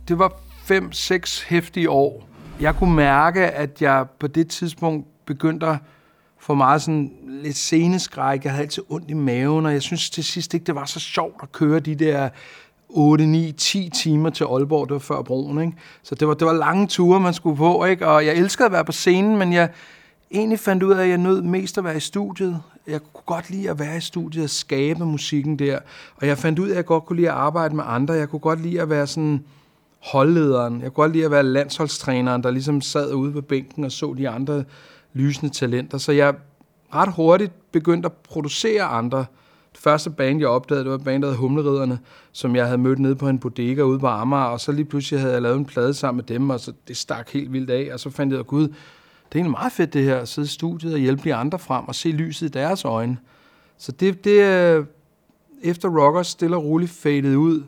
det 0.08 0.18
var 0.18 0.32
5-6 0.70 1.48
hæftige 1.48 1.90
år. 1.90 2.28
Jeg 2.60 2.76
kunne 2.76 2.94
mærke, 2.94 3.46
at 3.46 3.82
jeg 3.82 4.06
på 4.18 4.26
det 4.26 4.48
tidspunkt 4.48 5.06
begyndte 5.26 5.66
at 5.66 5.76
få 6.38 6.54
meget 6.54 6.82
sådan 6.82 7.12
lidt 7.28 7.56
seneskræk. 7.56 8.44
Jeg 8.44 8.52
havde 8.52 8.62
altid 8.62 8.82
ondt 8.88 9.10
i 9.10 9.14
maven, 9.14 9.66
og 9.66 9.72
jeg 9.72 9.82
synes 9.82 10.10
til 10.10 10.24
sidst 10.24 10.54
ikke, 10.54 10.66
det 10.66 10.74
var 10.74 10.84
så 10.84 11.00
sjovt 11.00 11.34
at 11.42 11.52
køre 11.52 11.80
de 11.80 11.94
der 11.94 12.28
8, 12.88 13.26
9, 13.26 13.52
10 13.52 13.90
timer 13.94 14.30
til 14.30 14.44
Aalborg. 14.44 14.88
Det 14.88 14.92
var 14.94 14.98
før 15.00 15.22
broen, 15.22 15.60
ikke? 15.60 15.72
Så 16.02 16.14
det 16.14 16.28
var, 16.28 16.34
det 16.34 16.46
var 16.46 16.52
lange 16.52 16.86
ture, 16.86 17.20
man 17.20 17.34
skulle 17.34 17.56
på, 17.56 17.84
ikke? 17.84 18.06
Og 18.06 18.26
jeg 18.26 18.34
elskede 18.34 18.66
at 18.66 18.72
være 18.72 18.84
på 18.84 18.92
scenen, 18.92 19.38
men 19.38 19.52
jeg 19.52 19.68
egentlig 20.30 20.58
fandt 20.58 20.82
ud 20.82 20.92
af, 20.92 21.02
at 21.02 21.08
jeg 21.08 21.18
nød 21.18 21.42
mest 21.42 21.78
at 21.78 21.84
være 21.84 21.96
i 21.96 22.00
studiet. 22.00 22.60
Jeg 22.86 23.00
kunne 23.12 23.24
godt 23.26 23.50
lide 23.50 23.70
at 23.70 23.78
være 23.78 23.96
i 23.96 24.00
studiet 24.00 24.44
og 24.44 24.50
skabe 24.50 25.06
musikken 25.06 25.58
der. 25.58 25.78
Og 26.16 26.26
jeg 26.26 26.38
fandt 26.38 26.58
ud 26.58 26.66
af, 26.68 26.70
at 26.70 26.76
jeg 26.76 26.84
godt 26.84 27.06
kunne 27.06 27.16
lide 27.16 27.30
at 27.30 27.36
arbejde 27.36 27.76
med 27.76 27.84
andre. 27.86 28.14
Jeg 28.14 28.28
kunne 28.28 28.40
godt 28.40 28.62
lide 28.62 28.80
at 28.80 28.90
være 28.90 29.06
sådan 29.06 29.44
holdlederen. 29.98 30.74
Jeg 30.74 30.82
kunne 30.82 31.04
godt 31.04 31.12
lide 31.12 31.24
at 31.24 31.30
være 31.30 31.42
landsholdstræneren, 31.42 32.42
der 32.42 32.50
ligesom 32.50 32.80
sad 32.80 33.14
ude 33.14 33.32
på 33.32 33.40
bænken 33.40 33.84
og 33.84 33.92
så 33.92 34.14
de 34.18 34.28
andre 34.28 34.64
lysende 35.12 35.54
talenter. 35.54 35.98
Så 35.98 36.12
jeg 36.12 36.34
ret 36.94 37.12
hurtigt 37.12 37.52
begyndte 37.72 38.06
at 38.06 38.12
producere 38.12 38.82
andre. 38.82 39.24
Det 39.72 39.80
første 39.80 40.10
band, 40.10 40.40
jeg 40.40 40.48
opdagede, 40.48 40.84
det 40.84 40.90
var 40.90 40.98
bandet 40.98 41.36
Humleriderne, 41.36 41.98
som 42.32 42.56
jeg 42.56 42.64
havde 42.64 42.78
mødt 42.78 42.98
nede 42.98 43.16
på 43.16 43.28
en 43.28 43.38
bodega 43.38 43.82
ude 43.82 43.98
på 43.98 44.06
Amager, 44.06 44.44
og 44.44 44.60
så 44.60 44.72
lige 44.72 44.84
pludselig 44.84 45.20
havde 45.20 45.32
jeg 45.32 45.42
lavet 45.42 45.56
en 45.56 45.64
plade 45.64 45.94
sammen 45.94 46.16
med 46.16 46.24
dem, 46.24 46.50
og 46.50 46.60
så 46.60 46.72
det 46.88 46.96
stak 46.96 47.30
helt 47.30 47.52
vildt 47.52 47.70
af, 47.70 47.90
og 47.92 48.00
så 48.00 48.10
fandt 48.10 48.32
jeg 48.32 48.40
ud 48.40 48.44
gud, 48.44 48.68
det 49.32 49.38
er 49.38 49.40
egentlig 49.40 49.50
meget 49.50 49.72
fedt 49.72 49.92
det 49.92 50.04
her, 50.04 50.16
at 50.16 50.28
sidde 50.28 50.46
i 50.46 50.48
studiet 50.48 50.92
og 50.92 50.98
hjælpe 50.98 51.22
de 51.24 51.34
andre 51.34 51.58
frem 51.58 51.88
og 51.88 51.94
se 51.94 52.08
lyset 52.08 52.46
i 52.46 52.50
deres 52.50 52.84
øjne. 52.84 53.18
Så 53.78 53.92
det, 53.92 54.24
det 54.24 54.42
øh, 54.42 54.86
efter 55.62 55.88
Rockers 55.88 56.26
stille 56.26 56.56
og 56.56 56.64
roligt 56.64 56.90
faded 56.90 57.36
ud, 57.36 57.62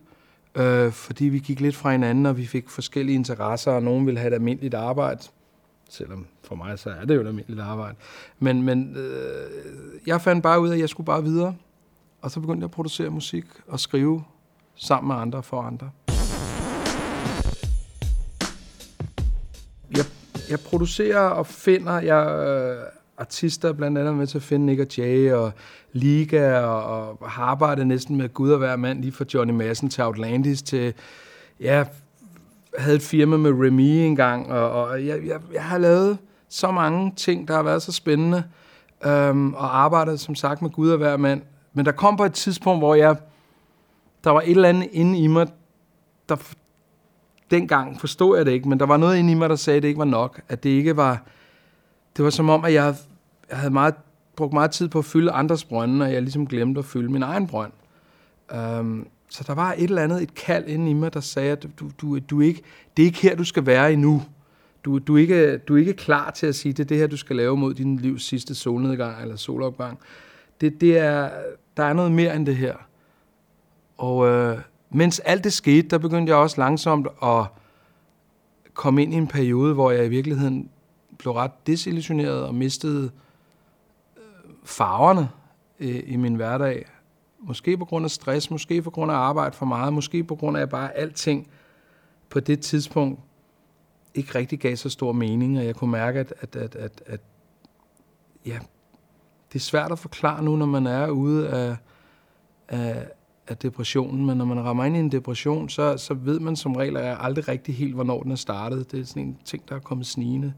øh, 0.55 0.93
fordi 0.93 1.25
vi 1.25 1.39
gik 1.39 1.61
lidt 1.61 1.77
fra 1.77 1.93
hinanden, 1.93 2.27
og 2.27 2.37
vi 2.37 2.47
fik 2.47 2.69
forskellige 2.69 3.15
interesser, 3.15 3.73
og 3.73 3.83
nogen 3.83 4.07
ville 4.07 4.21
have 4.21 4.29
et 4.29 4.35
almindeligt 4.35 4.75
arbejde, 4.75 5.21
selvom 5.89 6.27
for 6.43 6.55
mig 6.55 6.79
så 6.79 6.91
er 6.91 7.05
det 7.05 7.15
jo 7.15 7.21
et 7.21 7.27
almindeligt 7.27 7.61
arbejde. 7.61 7.97
Men, 8.39 8.63
men 8.63 8.97
øh, 8.97 9.51
jeg 10.07 10.21
fandt 10.21 10.43
bare 10.43 10.61
ud 10.61 10.69
af, 10.69 10.75
at 10.75 10.81
jeg 10.81 10.89
skulle 10.89 11.07
bare 11.07 11.23
videre, 11.23 11.55
og 12.23 12.31
så 12.31 12.41
begyndte 12.41 12.61
jeg 12.61 12.65
at 12.65 12.71
producere 12.71 13.11
musik 13.11 13.45
og 13.67 13.81
skrive 13.81 14.25
sammen 14.75 15.09
med 15.09 15.17
andre 15.17 15.43
for 15.43 15.63
andre. 15.63 15.91
Jeg, 20.53 20.61
producerer 20.61 21.21
og 21.21 21.47
finder 21.47 22.01
jeg, 22.01 22.47
øh, 22.49 22.85
artister, 23.19 23.73
blandt 23.73 23.99
andet 23.99 24.15
med 24.15 24.27
til 24.27 24.39
at 24.39 24.43
finde 24.43 24.67
Nick 24.67 24.81
og 24.81 24.87
Jay 24.99 25.33
og 25.33 25.53
Liga, 25.93 26.59
og, 26.59 27.19
og 27.21 27.31
har 27.31 27.45
arbejdet 27.45 27.87
næsten 27.87 28.17
med 28.17 28.29
Gud 28.29 28.51
og 28.51 28.59
hver 28.59 28.77
mand, 28.77 29.01
lige 29.01 29.13
fra 29.13 29.25
Johnny 29.35 29.53
Madsen 29.53 29.89
til 29.89 30.05
Outlandis 30.05 30.63
til, 30.63 30.95
ja, 31.61 31.85
havde 32.79 32.97
et 32.97 33.03
firma 33.03 33.37
med 33.37 33.51
Remy 33.51 33.81
engang, 33.81 34.53
og, 34.53 34.71
og 34.71 35.07
jeg, 35.07 35.27
jeg, 35.27 35.41
jeg 35.53 35.65
har 35.65 35.79
lavet 35.79 36.19
så 36.49 36.71
mange 36.71 37.13
ting, 37.17 37.49
der 37.49 37.55
har 37.55 37.63
været 37.63 37.83
så 37.83 37.93
spændende, 37.93 38.45
øhm, 39.05 39.55
og 39.55 39.81
arbejdet 39.81 40.21
som 40.21 40.35
sagt 40.35 40.63
med 40.63 40.71
Gud 40.71 40.91
og 40.91 40.99
hver 40.99 41.17
mand. 41.17 41.43
Men 41.75 41.87
der 41.87 41.93
kom 41.93 42.17
på 42.17 42.25
et 42.25 42.33
tidspunkt, 42.33 42.81
hvor 42.81 42.95
jeg, 42.95 43.17
der 44.25 44.31
var 44.31 44.41
et 44.41 44.51
eller 44.51 44.69
andet 44.69 44.89
inde 44.93 45.19
i 45.19 45.27
mig, 45.27 45.47
der 46.29 46.37
dengang 47.53 48.01
forstod 48.01 48.37
jeg 48.37 48.47
det 48.47 48.53
ikke, 48.53 48.69
men 48.69 48.81
der 48.81 48.87
var 48.87 48.97
noget 48.97 49.19
inde 49.19 49.33
i 49.33 49.35
mig, 49.35 49.49
der 49.49 49.57
sagde, 49.57 49.77
at 49.77 49.83
det 49.83 49.89
ikke 49.89 49.99
var 49.99 50.05
nok, 50.05 50.41
at 50.49 50.63
det 50.65 50.71
ikke 50.71 50.97
var, 50.97 51.23
det 52.17 52.25
var 52.25 52.31
som 52.31 52.49
om, 52.49 52.65
at 52.65 52.73
jeg, 52.73 52.95
jeg 53.51 53.59
havde 53.59 53.73
meget, 53.73 53.95
brugt 54.37 54.53
meget 54.53 54.71
tid 54.71 54.89
på 54.89 54.99
at 54.99 55.05
fylde 55.05 55.31
andres 55.31 55.65
brønde, 55.65 56.05
og 56.05 56.13
jeg 56.13 56.23
ligesom 56.23 56.47
glemte 56.47 56.79
at 56.79 56.85
fylde 56.85 57.13
min 57.13 57.23
egen 57.23 57.47
brønd. 57.47 57.73
Um, 58.79 59.07
så 59.29 59.45
der 59.47 59.55
var 59.55 59.73
et 59.73 59.83
eller 59.83 60.03
andet, 60.03 60.23
et 60.23 60.35
kald 60.35 60.65
inde 60.67 60.91
i 60.91 60.93
mig, 60.93 61.15
der 61.15 61.21
sagde, 61.21 61.53
at 61.53 61.67
du, 61.81 61.91
du, 62.01 62.19
du 62.19 62.41
ikke, 62.41 62.63
det 62.97 63.03
er 63.03 63.07
ikke 63.07 63.23
her, 63.23 63.37
du 63.37 63.45
skal 63.45 63.67
være 63.67 63.93
endnu. 63.93 64.23
Du, 64.85 64.99
du, 64.99 65.17
er 65.17 65.21
ikke, 65.21 65.59
du 65.59 65.75
er 65.75 65.79
ikke 65.79 65.93
klar 65.93 66.31
til 66.31 66.47
at 66.47 66.55
sige, 66.55 66.73
det 66.73 66.81
er 66.81 66.89
det 66.89 66.99
her, 66.99 67.07
du 67.07 67.17
skal 67.17 67.37
lave 67.37 67.57
mod 67.57 67.75
din 67.75 67.97
livs 67.97 68.25
sidste 68.25 68.55
solnedgang 68.55 69.23
eller 69.23 69.37
solopgang. 69.37 69.99
Det, 70.61 70.81
det 70.81 70.99
er, 70.99 71.31
der 71.77 71.85
er 71.85 71.93
noget 71.93 72.13
mere 72.13 72.37
end 72.37 72.47
det 72.47 72.57
her. 72.57 72.75
Og 73.99 74.29
øh, 74.29 74.59
mens 74.95 75.19
alt 75.19 75.45
det 75.45 75.53
skete, 75.53 75.89
der 75.89 75.99
begyndte 75.99 76.31
jeg 76.31 76.39
også 76.39 76.61
langsomt 76.61 77.07
at 77.23 77.47
komme 78.75 79.03
ind 79.03 79.15
i 79.15 79.17
en 79.17 79.27
periode, 79.27 79.75
hvor 79.75 79.91
jeg 79.91 80.07
i 80.07 80.09
virkeligheden 80.09 80.71
blev 81.19 81.33
ret 81.33 81.67
desillusioneret 81.67 82.45
og 82.45 82.55
mistede 82.55 83.11
øh, 84.17 84.23
farverne 84.65 85.29
øh, 85.81 86.03
i 86.07 86.17
min 86.17 86.35
hverdag. 86.35 86.87
Måske 87.39 87.77
på 87.77 87.85
grund 87.85 88.05
af 88.05 88.11
stress, 88.11 88.51
måske 88.51 88.83
på 88.83 88.91
grund 88.91 89.13
af 89.13 89.17
arbejde 89.17 89.57
for 89.57 89.67
meget, 89.67 89.93
måske 89.93 90.25
på 90.25 90.37
grund 90.37 90.57
af 90.57 90.69
bare 90.69 90.97
alting 90.97 91.49
på 92.31 92.41
det 92.41 92.61
tidspunkt 92.61 93.21
ikke 94.15 94.35
rigtig 94.35 94.59
gav 94.61 94.77
så 94.77 94.91
stor 94.91 95.13
mening, 95.13 95.59
og 95.59 95.65
jeg 95.65 95.75
kunne 95.75 95.91
mærke, 95.91 96.21
at, 96.21 96.35
at, 96.41 96.57
at, 96.57 96.77
at, 96.77 97.03
at 97.07 97.21
ja, 98.47 98.59
det 99.53 99.59
er 99.59 99.63
svært 99.63 99.93
at 99.93 99.99
forklare 99.99 100.43
nu, 100.43 100.57
når 100.57 100.67
man 100.67 100.87
er 100.87 101.09
ude 101.09 101.49
af, 101.49 101.77
af, 102.69 103.09
af 103.53 103.59
depressionen, 103.59 104.27
men 104.27 104.39
når 104.39 104.45
man 104.45 104.65
rammer 104.65 104.85
ind 104.85 104.97
i 104.97 104.99
en 104.99 105.13
depression, 105.13 105.69
så, 105.69 105.97
så 105.97 106.15
ved 106.15 106.41
man 106.41 106.57
som 106.57 106.77
regel 106.77 106.97
at 106.97 107.05
jeg 107.05 107.17
aldrig 107.21 107.49
rigtig 107.49 107.75
helt, 107.75 107.95
hvornår 107.95 108.23
den 108.23 108.33
er 108.33 108.37
startet. 108.37 108.93
Det 108.93 109.01
er 109.01 109.05
sådan 109.05 109.23
en 109.23 109.39
ting, 109.45 109.69
der 109.69 109.75
er 109.75 109.81
kommet 109.81 110.07
snigende. 110.07 110.53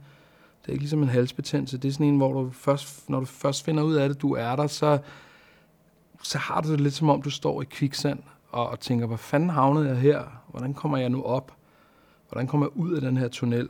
Det 0.62 0.68
er 0.68 0.72
ikke 0.72 0.82
ligesom 0.82 1.02
en 1.02 1.08
halsbetændelse. 1.08 1.78
Det 1.78 1.88
er 1.88 1.92
sådan 1.92 2.06
en, 2.06 2.16
hvor 2.16 2.32
du 2.32 2.50
først, 2.50 3.10
når 3.10 3.20
du 3.20 3.26
først 3.26 3.64
finder 3.64 3.82
ud 3.82 3.94
af 3.94 4.08
det, 4.08 4.22
du 4.22 4.32
er 4.32 4.56
der, 4.56 4.66
så, 4.66 4.98
så 6.22 6.38
har 6.38 6.60
du 6.60 6.70
det 6.70 6.80
lidt 6.80 6.94
som 6.94 7.08
om, 7.08 7.22
du 7.22 7.30
står 7.30 7.62
i 7.62 7.64
kviksand 7.64 8.18
og, 8.50 8.68
og 8.68 8.80
tænker, 8.80 9.06
hvor 9.06 9.16
fanden 9.16 9.50
havnede 9.50 9.88
jeg 9.88 9.96
her? 9.96 10.42
Hvordan 10.48 10.74
kommer 10.74 10.98
jeg 10.98 11.08
nu 11.08 11.22
op? 11.22 11.52
Hvordan 12.28 12.46
kommer 12.46 12.66
jeg 12.66 12.76
ud 12.76 12.92
af 12.92 13.00
den 13.00 13.16
her 13.16 13.28
tunnel? 13.28 13.68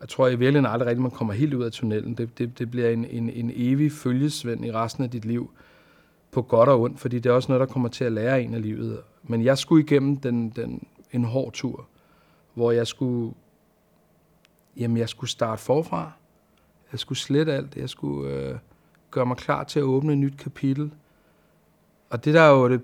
Jeg 0.00 0.08
tror 0.08 0.26
i 0.26 0.30
virkeligheden 0.30 0.66
aldrig 0.66 0.86
rigtigt, 0.86 1.02
man 1.02 1.10
kommer 1.10 1.34
helt 1.34 1.54
ud 1.54 1.64
af 1.64 1.72
tunnelen. 1.72 2.14
Det, 2.14 2.38
det, 2.38 2.58
det 2.58 2.70
bliver 2.70 2.90
en, 2.90 3.04
en, 3.04 3.30
en 3.30 3.50
evig 3.54 3.92
følgesvend 3.92 4.64
i 4.64 4.72
resten 4.72 5.04
af 5.04 5.10
dit 5.10 5.24
liv. 5.24 5.50
På 6.30 6.42
godt 6.42 6.68
og 6.68 6.80
ondt, 6.80 7.00
fordi 7.00 7.18
det 7.18 7.30
er 7.30 7.34
også 7.34 7.52
noget, 7.52 7.68
der 7.68 7.72
kommer 7.72 7.88
til 7.88 8.04
at 8.04 8.12
lære 8.12 8.42
en 8.42 8.54
af 8.54 8.62
livet. 8.62 9.00
Men 9.22 9.44
jeg 9.44 9.58
skulle 9.58 9.84
igennem 9.84 10.16
den, 10.16 10.50
den, 10.50 10.86
en 11.12 11.24
hård 11.24 11.52
tur, 11.52 11.86
hvor 12.54 12.70
jeg 12.70 12.86
skulle, 12.86 13.34
jamen 14.76 14.96
jeg 14.96 15.08
skulle 15.08 15.30
starte 15.30 15.62
forfra. 15.62 16.12
Jeg 16.92 17.00
skulle 17.00 17.18
slette 17.18 17.52
alt. 17.54 17.76
Jeg 17.76 17.88
skulle 17.88 18.30
øh, 18.34 18.58
gøre 19.10 19.26
mig 19.26 19.36
klar 19.36 19.64
til 19.64 19.78
at 19.78 19.84
åbne 19.84 20.12
et 20.12 20.18
nyt 20.18 20.36
kapitel. 20.38 20.92
og 22.10 22.24
det 22.24 22.34
der 22.34 22.40
er 22.40 22.50
jo 22.50 22.68
det, 22.68 22.80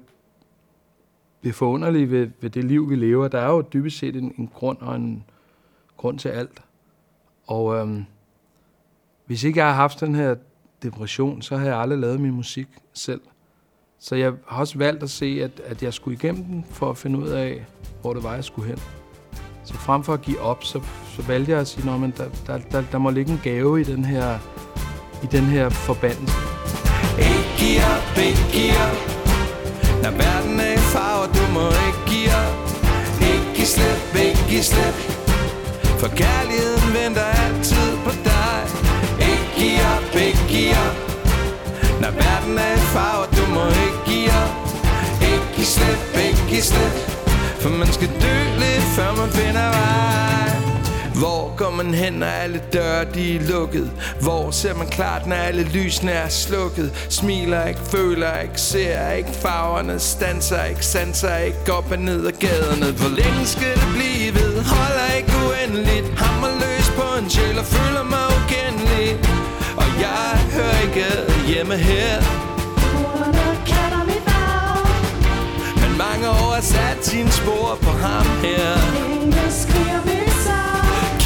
det 1.44 1.54
forunderlige 1.54 2.10
ved, 2.10 2.30
ved 2.40 2.50
det 2.50 2.64
liv, 2.64 2.90
vi 2.90 2.96
lever, 2.96 3.28
der 3.28 3.40
er 3.40 3.50
jo 3.50 3.64
dybest 3.72 3.98
set 3.98 4.16
en, 4.16 4.34
en 4.38 4.50
grund 4.54 4.78
og 4.78 4.96
en 4.96 5.24
grund 5.96 6.18
til 6.18 6.28
alt. 6.28 6.62
Og 7.46 7.76
øhm, 7.76 8.04
hvis 9.26 9.44
ikke 9.44 9.58
jeg 9.58 9.66
har 9.66 9.74
haft 9.74 10.00
den 10.00 10.14
her 10.14 10.34
depression, 10.82 11.42
så 11.42 11.56
har 11.56 11.66
jeg 11.66 11.76
aldrig 11.76 11.98
lavet 11.98 12.20
min 12.20 12.32
musik 12.32 12.68
selv. 12.92 13.20
Så 14.08 14.14
jeg 14.14 14.32
har 14.48 14.60
også 14.60 14.78
valgt 14.78 15.02
at 15.02 15.10
se, 15.10 15.40
at, 15.42 15.50
at 15.64 15.82
jeg 15.82 15.94
skulle 15.94 16.16
igennem 16.16 16.44
den, 16.44 16.64
for 16.70 16.90
at 16.90 16.96
finde 16.96 17.18
ud 17.18 17.28
af, 17.28 17.64
hvor 18.00 18.14
det 18.14 18.22
var, 18.22 18.34
jeg 18.34 18.44
skulle 18.44 18.68
hen. 18.68 18.78
Så 19.64 19.74
frem 19.74 20.02
for 20.02 20.14
at 20.14 20.22
give 20.22 20.40
op, 20.40 20.64
så, 20.64 20.80
så 21.16 21.22
valgte 21.22 21.52
jeg 21.52 21.60
at 21.60 21.68
sige, 21.68 21.90
at 21.90 22.18
der, 22.18 22.28
der, 22.46 22.58
der, 22.72 22.82
der 22.92 22.98
må 22.98 23.10
ligge 23.10 23.32
en 23.32 23.40
gave 23.42 23.80
i 23.80 23.84
den 23.84 24.04
her, 24.04 24.38
i 25.22 25.26
den 25.26 25.44
her 25.44 25.68
forbandelse. 25.68 26.36
Ikke 27.18 27.50
give 27.58 27.80
op, 27.94 28.18
ikke 28.28 28.44
give 28.56 28.76
op. 28.86 28.98
Når 30.02 30.12
verden 30.24 30.60
er 30.60 30.72
i 30.80 30.82
farver, 30.94 31.26
du 31.38 31.44
må 31.56 31.66
ikke 31.88 32.02
give 32.12 32.30
op. 32.44 32.56
Ikke 33.32 33.48
give 33.56 33.70
slip, 33.74 34.00
ikke 34.26 34.42
give 34.50 34.66
slip. 34.70 34.96
For 36.00 36.08
kærligheden 36.22 36.88
venter 36.98 37.28
altid 37.44 37.88
på 38.04 38.12
dig. 38.30 38.58
Ikke 39.30 39.48
give 39.58 39.80
op, 39.94 40.08
ikke 40.26 40.44
give 40.54 40.76
op. 40.86 40.96
Når 42.02 42.10
verden 42.10 42.58
er 42.58 42.72
i 42.80 42.84
farver, 42.94 43.25
slip, 45.76 46.00
ikke 46.26 46.42
give 46.48 46.62
slip. 46.62 46.94
For 47.62 47.70
man 47.70 47.92
skal 47.92 48.08
dø 48.08 48.36
lidt, 48.62 48.86
før 48.96 49.10
man 49.20 49.30
finder 49.30 49.68
vej. 49.78 50.36
Hvor 51.18 51.56
går 51.56 51.70
man 51.70 51.94
hen, 51.94 52.12
når 52.12 52.26
alle 52.26 52.60
døre 52.72 53.04
de 53.14 53.36
er 53.36 53.40
lukket? 53.40 53.90
Hvor 54.20 54.50
ser 54.50 54.74
man 54.74 54.86
klart, 54.88 55.26
når 55.26 55.36
alle 55.36 55.62
lysene 55.62 56.12
er 56.12 56.28
slukket? 56.28 57.06
Smiler 57.08 57.64
ikke, 57.66 57.80
føler 57.80 58.38
ikke, 58.40 58.60
ser 58.60 59.10
ikke. 59.10 59.28
Farverne 59.42 59.98
Stanser 59.98 60.64
ikke, 60.64 60.86
sanser 60.86 61.36
ikke. 61.36 61.72
Op 61.72 61.90
og 61.90 61.98
ned 61.98 62.26
ad 62.26 62.32
gaderne. 62.32 62.86
Hvor 62.92 63.08
længe 63.08 63.46
skal 63.46 63.74
det 63.74 63.88
blive 63.96 64.34
ved? 64.34 64.52
Holder 64.62 65.08
ikke 65.18 65.32
uendeligt. 65.48 66.18
Hammer 66.18 66.52
løs 66.60 66.88
på 66.98 67.18
en 67.18 67.30
sjæl 67.30 67.58
og 67.58 67.64
føler 67.64 68.04
mig 68.04 68.26
ukendelig 68.38 69.18
Og 69.76 69.88
jeg 70.00 70.28
hører 70.52 70.80
ikke 70.86 71.06
hjemme 71.52 71.76
her. 71.76 72.45
Mange 76.16 76.30
år 76.30 76.52
har 76.54 76.60
sat 76.60 76.98
sine 77.02 77.30
spor 77.30 77.78
på 77.82 77.90
ham 77.90 78.26
her. 78.46 78.68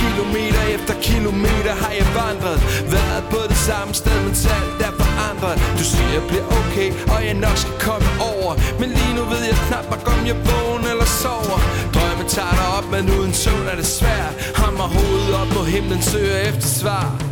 Kilometer 0.01 0.63
efter 0.77 0.95
kilometer 1.03 1.75
har 1.83 1.93
jeg 2.01 2.07
vandret. 2.21 2.59
Været 2.95 3.25
på 3.31 3.41
det 3.49 3.57
samme 3.57 3.95
sted, 3.95 4.19
men 4.27 4.35
alt 4.59 4.81
er 4.89 4.93
forandret. 5.03 5.57
Du 5.79 5.85
siger, 5.91 6.11
jeg 6.17 6.23
bliver 6.29 6.47
okay, 6.61 6.89
og 7.15 7.19
jeg 7.27 7.35
nok 7.35 7.57
skal 7.65 7.77
komme 7.89 8.09
over. 8.33 8.53
Men 8.81 8.89
lige 8.99 9.15
nu 9.19 9.23
ved 9.33 9.43
jeg 9.51 9.57
knap 9.67 9.85
nok, 9.91 10.03
om 10.15 10.27
jeg 10.31 10.37
vågen 10.49 10.85
eller 10.93 11.09
sover. 11.23 11.59
Drømme 11.95 12.25
tager 12.35 12.55
dig 12.61 12.69
op, 12.79 12.87
men 12.95 13.03
uden 13.17 13.33
søvn 13.43 13.67
er 13.73 13.77
det 13.77 13.87
svært. 13.87 14.33
Hammer 14.61 14.89
hovedet 14.97 15.33
op 15.41 15.49
på 15.57 15.63
himlen, 15.73 16.03
søger 16.03 16.39
efter 16.49 16.69
svar 16.81 17.30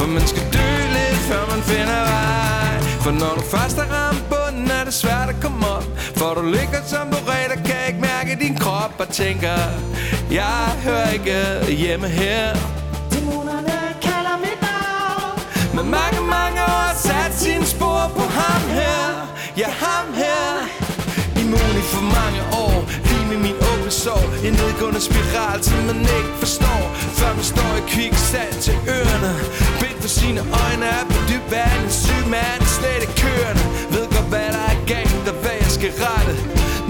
For 0.00 0.06
man 0.06 0.26
skal 0.26 0.42
dø 0.52 0.70
lidt, 0.96 1.20
før 1.28 1.42
man 1.52 1.62
finder 1.62 2.00
vej. 2.12 2.80
For 3.04 3.10
når 3.10 3.32
du 3.38 3.42
først 3.54 3.76
er 3.78 3.88
ramt 3.96 4.24
bunden, 4.30 4.70
er 4.70 4.84
det 4.84 4.94
svært 4.94 5.28
at 5.28 5.36
komme 5.42 5.66
op. 5.76 5.84
For 6.18 6.34
du 6.34 6.42
ligger 6.42 6.80
som 6.86 7.06
du 7.12 7.18
redder, 7.32 7.58
kan 7.68 7.80
ikke 7.88 8.00
mærke 8.00 8.30
din 8.44 8.56
krop 8.56 8.94
Og 8.98 9.08
tænker, 9.08 9.58
jeg 10.30 10.64
hører 10.84 11.10
ikke 11.10 11.36
hjemme 11.82 12.08
her. 12.08 12.46
Men 15.76 15.84
mange, 15.98 16.20
mange 16.36 16.60
år 16.72 16.82
har 16.90 16.98
sat 17.08 17.32
sine 17.44 17.66
spor 17.66 18.02
på 18.16 18.24
ham 18.40 18.62
her. 18.78 19.00
Ja, 19.56 19.68
ham 19.84 20.06
her. 20.22 20.44
Immun 21.40 21.74
i 21.82 21.84
for 21.94 22.04
mange 22.18 22.40
år. 22.64 22.76
Lige 23.08 23.26
med 23.30 23.38
min 23.46 23.56
åbne 23.70 23.90
sår. 23.90 24.24
En 24.46 24.52
nedgående 24.52 25.00
spiral, 25.00 25.62
som 25.62 25.78
man 25.88 26.00
ikke 26.00 26.34
forstår. 26.42 26.82
Før 27.18 27.34
man 27.34 27.44
står 27.44 27.72
i 27.80 27.82
kviksand 27.94 28.54
til 28.64 28.74
ørerne 28.96 29.32
for 30.00 30.08
sine 30.08 30.40
øjne 30.64 30.86
er 30.98 31.04
på 31.12 31.18
dyb 31.30 31.44
vand. 31.54 31.80
En 31.84 31.90
syg 32.04 32.24
mand 32.34 32.62
slet 32.76 33.00
ikke 33.06 33.16
kørende. 33.24 33.64
Ved 33.94 34.04
godt 34.14 34.28
hvad 34.32 34.48
der 34.56 34.66
er 34.72 34.78
galt 34.92 35.26
og 35.32 35.36
hvad 35.42 35.56
jeg 35.62 35.70
skal 35.78 35.92
rette. 36.04 36.34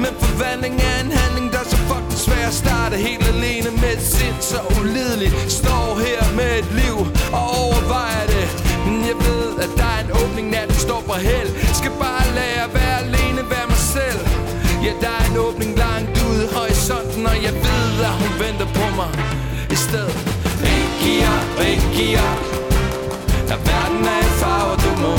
Men 0.03 0.12
forvandling 0.25 0.75
er 0.90 0.96
en 1.05 1.12
handling 1.20 1.46
der 1.53 1.61
er 1.64 1.68
så 1.75 1.79
fucking 1.88 2.20
svær 2.27 2.46
at 2.53 2.57
starte. 2.62 2.94
Helt 3.09 3.27
alene 3.35 3.70
med 3.83 3.92
et 3.96 4.05
sind 4.14 4.38
så 4.53 4.61
ulideligt. 4.79 5.35
Står 5.61 5.87
her 6.07 6.23
med 6.38 6.51
et 6.61 6.68
liv 6.81 6.96
og 7.37 7.44
overvejer 7.62 8.27
det. 8.37 8.46
Men 8.87 8.96
jeg 9.11 9.16
ved 9.27 9.46
at 9.64 9.70
der 9.81 9.90
er 9.96 10.01
en 10.07 10.12
åbning 10.23 10.46
natten 10.55 10.77
står 10.87 11.01
på 11.09 11.14
held 11.29 11.51
Skal 11.81 11.92
bare 12.05 12.25
lære 12.38 12.62
at 12.68 12.73
være 12.79 12.96
alene, 13.07 13.40
være 13.53 13.66
mig 13.73 13.83
selv. 13.96 14.20
Ja, 14.85 14.92
der 15.03 15.12
er 15.20 15.25
en 15.31 15.37
åbning 15.46 15.73
langt 15.85 16.11
ude 16.27 16.42
i 16.46 16.49
horisonten 16.57 17.23
Og 17.31 17.37
jeg 17.46 17.55
ved, 17.66 17.87
at 18.09 18.14
hun 18.23 18.33
venter 18.44 18.68
på 18.79 18.87
mig 19.01 19.11
i 19.77 19.79
stedet. 19.87 20.16
Ikke 21.70 21.88
give 21.96 22.51
op, 23.53 23.59
ikke 23.59 24.83
give 24.83 25.05
op 25.05 25.10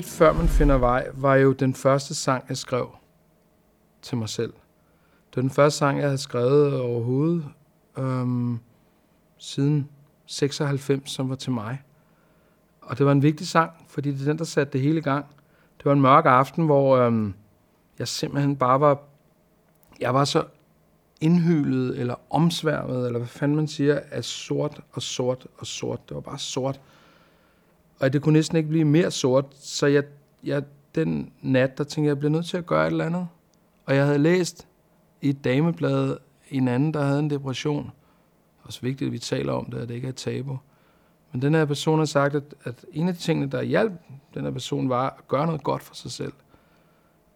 lidt, 0.00 0.08
før 0.08 0.32
man 0.32 0.48
finder 0.48 0.78
vej, 0.78 1.08
var 1.14 1.34
jo 1.34 1.52
den 1.52 1.74
første 1.74 2.14
sang, 2.14 2.44
jeg 2.48 2.56
skrev 2.56 2.90
til 4.02 4.16
mig 4.16 4.28
selv. 4.28 4.52
Det 5.30 5.36
var 5.36 5.42
den 5.42 5.50
første 5.50 5.78
sang, 5.78 5.98
jeg 5.98 6.06
havde 6.06 6.18
skrevet 6.18 6.80
overhovedet 6.80 7.44
øhm, 7.98 8.58
siden 9.38 9.88
96, 10.26 11.10
som 11.10 11.28
var 11.28 11.34
til 11.34 11.52
mig. 11.52 11.82
Og 12.80 12.98
det 12.98 13.06
var 13.06 13.12
en 13.12 13.22
vigtig 13.22 13.48
sang, 13.48 13.72
fordi 13.88 14.10
det 14.10 14.20
er 14.20 14.24
den, 14.24 14.38
der 14.38 14.44
satte 14.44 14.72
det 14.72 14.80
hele 14.80 14.98
i 14.98 15.02
gang. 15.02 15.26
Det 15.78 15.84
var 15.84 15.92
en 15.92 16.00
mørk 16.00 16.26
aften, 16.26 16.64
hvor 16.64 16.96
øhm, 16.96 17.34
jeg 17.98 18.08
simpelthen 18.08 18.56
bare 18.56 18.80
var... 18.80 19.02
Jeg 20.00 20.14
var 20.14 20.24
så 20.24 20.44
indhyllet 21.20 21.98
eller 21.98 22.14
omsværmet, 22.30 23.06
eller 23.06 23.18
hvad 23.18 23.28
fanden 23.28 23.56
man 23.56 23.68
siger, 23.68 24.00
af 24.10 24.24
sort 24.24 24.80
og 24.92 25.02
sort 25.02 25.46
og 25.58 25.66
sort. 25.66 26.08
Det 26.08 26.14
var 26.14 26.20
bare 26.20 26.38
sort. 26.38 26.80
Og 28.00 28.12
det 28.12 28.22
kunne 28.22 28.32
næsten 28.32 28.56
ikke 28.56 28.68
blive 28.68 28.84
mere 28.84 29.10
sort, 29.10 29.44
så 29.56 29.86
jeg, 29.86 30.04
jeg 30.44 30.62
den 30.94 31.32
nat, 31.42 31.78
der 31.78 31.84
tænkte 31.84 32.06
jeg, 32.06 32.08
jeg 32.08 32.18
bliver 32.18 32.32
nødt 32.32 32.46
til 32.46 32.56
at 32.56 32.66
gøre 32.66 32.86
et 32.86 32.90
eller 32.90 33.04
andet. 33.04 33.28
Og 33.86 33.96
jeg 33.96 34.04
havde 34.04 34.18
læst 34.18 34.66
i 35.20 35.28
et 35.28 35.44
dameblad 35.44 36.16
en 36.50 36.68
anden, 36.68 36.94
der 36.94 37.04
havde 37.04 37.18
en 37.18 37.30
depression. 37.30 37.84
Det 37.84 38.62
er 38.62 38.66
også 38.66 38.80
vigtigt, 38.82 39.08
at 39.08 39.12
vi 39.12 39.18
taler 39.18 39.52
om 39.52 39.70
det, 39.70 39.78
at 39.78 39.88
det 39.88 39.94
ikke 39.94 40.06
er 40.06 40.08
et 40.08 40.16
tabu. 40.16 40.58
Men 41.32 41.42
den 41.42 41.54
her 41.54 41.64
person 41.64 41.98
har 41.98 42.06
sagt, 42.06 42.34
at, 42.34 42.42
at 42.64 42.84
en 42.92 43.08
af 43.08 43.14
de 43.14 43.20
tingene, 43.20 43.50
der 43.50 43.62
hjalp 43.62 43.92
den 44.34 44.44
her 44.44 44.50
person, 44.50 44.88
var 44.88 45.10
at 45.10 45.28
gøre 45.28 45.46
noget 45.46 45.62
godt 45.62 45.82
for 45.82 45.94
sig 45.94 46.10
selv. 46.10 46.32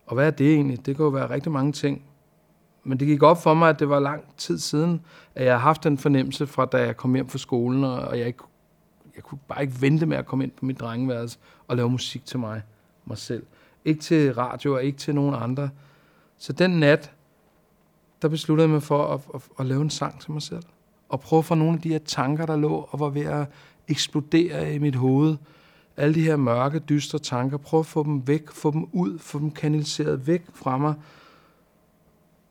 Og 0.06 0.14
hvad 0.14 0.26
er 0.26 0.30
det 0.30 0.54
egentlig? 0.54 0.86
Det 0.86 0.96
kan 0.96 1.04
jo 1.04 1.10
være 1.10 1.30
rigtig 1.30 1.52
mange 1.52 1.72
ting. 1.72 2.02
Men 2.84 3.00
det 3.00 3.08
gik 3.08 3.22
op 3.22 3.42
for 3.42 3.54
mig, 3.54 3.68
at 3.68 3.78
det 3.78 3.88
var 3.88 4.00
lang 4.00 4.24
tid 4.36 4.58
siden, 4.58 5.00
at 5.34 5.44
jeg 5.44 5.54
har 5.54 5.58
haft 5.58 5.84
den 5.84 5.98
fornemmelse 5.98 6.46
fra, 6.46 6.64
da 6.64 6.76
jeg 6.76 6.96
kom 6.96 7.14
hjem 7.14 7.28
fra 7.28 7.38
skolen, 7.38 7.84
og 7.84 8.18
jeg, 8.18 8.26
ikke, 8.26 8.44
jeg 9.16 9.24
kunne 9.24 9.38
bare 9.48 9.62
ikke 9.62 9.80
vente 9.80 10.06
med 10.06 10.16
at 10.16 10.26
komme 10.26 10.44
ind 10.44 10.52
på 10.52 10.64
mit 10.64 10.80
drengeværelse 10.80 11.38
og 11.68 11.76
lave 11.76 11.90
musik 11.90 12.24
til 12.24 12.38
mig, 12.38 12.62
mig 13.04 13.18
selv. 13.18 13.46
Ikke 13.84 14.00
til 14.00 14.34
radio 14.34 14.74
og 14.74 14.84
ikke 14.84 14.98
til 14.98 15.14
nogen 15.14 15.34
andre. 15.34 15.70
Så 16.38 16.52
den 16.52 16.70
nat, 16.70 17.12
der 18.22 18.28
besluttede 18.28 18.68
jeg 18.68 18.72
mig 18.72 18.82
for 18.82 19.14
at, 19.14 19.20
at, 19.34 19.42
at 19.58 19.66
lave 19.66 19.82
en 19.82 19.90
sang 19.90 20.20
til 20.20 20.32
mig 20.32 20.42
selv. 20.42 20.62
Og 21.08 21.20
prøve 21.20 21.38
at 21.38 21.44
få 21.44 21.54
nogle 21.54 21.74
af 21.74 21.80
de 21.80 21.88
her 21.88 21.98
tanker, 21.98 22.46
der 22.46 22.56
lå 22.56 22.88
og 22.90 23.00
var 23.00 23.08
ved 23.08 23.24
at 23.24 23.46
eksplodere 23.88 24.74
i 24.74 24.78
mit 24.78 24.94
hoved. 24.94 25.36
Alle 25.96 26.14
de 26.14 26.22
her 26.22 26.36
mørke, 26.36 26.78
dystre 26.78 27.18
tanker. 27.18 27.56
Prøve 27.56 27.78
at 27.78 27.86
få 27.86 28.02
dem 28.02 28.28
væk, 28.28 28.50
få 28.50 28.70
dem 28.70 28.88
ud, 28.92 29.18
få 29.18 29.38
dem 29.38 29.50
kanaliseret 29.50 30.26
væk 30.26 30.42
fra 30.54 30.78
mig. 30.78 30.94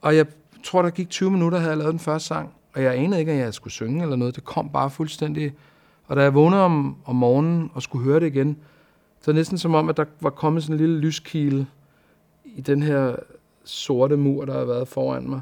Og 0.02 0.15
jeg 0.15 0.26
tror, 0.63 0.82
der 0.82 0.89
gik 0.89 1.10
20 1.10 1.32
minutter, 1.32 1.58
havde 1.58 1.69
jeg 1.69 1.78
lavet 1.78 1.91
den 1.91 1.99
første 1.99 2.28
sang. 2.28 2.54
Og 2.73 2.84
jeg 2.84 2.95
anede 2.95 3.19
ikke, 3.19 3.32
at 3.32 3.38
jeg 3.38 3.54
skulle 3.54 3.73
synge 3.73 4.04
eller 4.04 4.15
noget. 4.15 4.36
Det 4.36 4.43
kom 4.43 4.69
bare 4.69 4.89
fuldstændig. 4.89 5.54
Og 6.08 6.16
da 6.16 6.22
jeg 6.22 6.34
vågnede 6.34 6.62
om, 6.62 6.96
om 7.06 7.16
morgenen 7.16 7.72
og 7.74 7.82
skulle 7.82 8.06
høre 8.06 8.20
det 8.20 8.28
igen, 8.28 8.58
så 9.22 9.32
er 9.32 9.34
det 9.34 9.39
næsten 9.39 9.58
som 9.58 9.76
om, 9.76 9.89
at 9.89 9.98
der 9.98 10.06
var 10.22 10.30
kommet 10.30 10.63
sådan 10.63 10.74
en 10.74 10.80
lille 10.80 11.00
lyskile 11.00 11.68
i 12.46 12.62
den 12.62 12.84
her 12.84 13.16
sorte 13.63 14.18
mur, 14.18 14.46
der 14.46 14.54
har 14.54 14.66
været 14.66 14.88
foran 14.88 15.30
mig. 15.30 15.42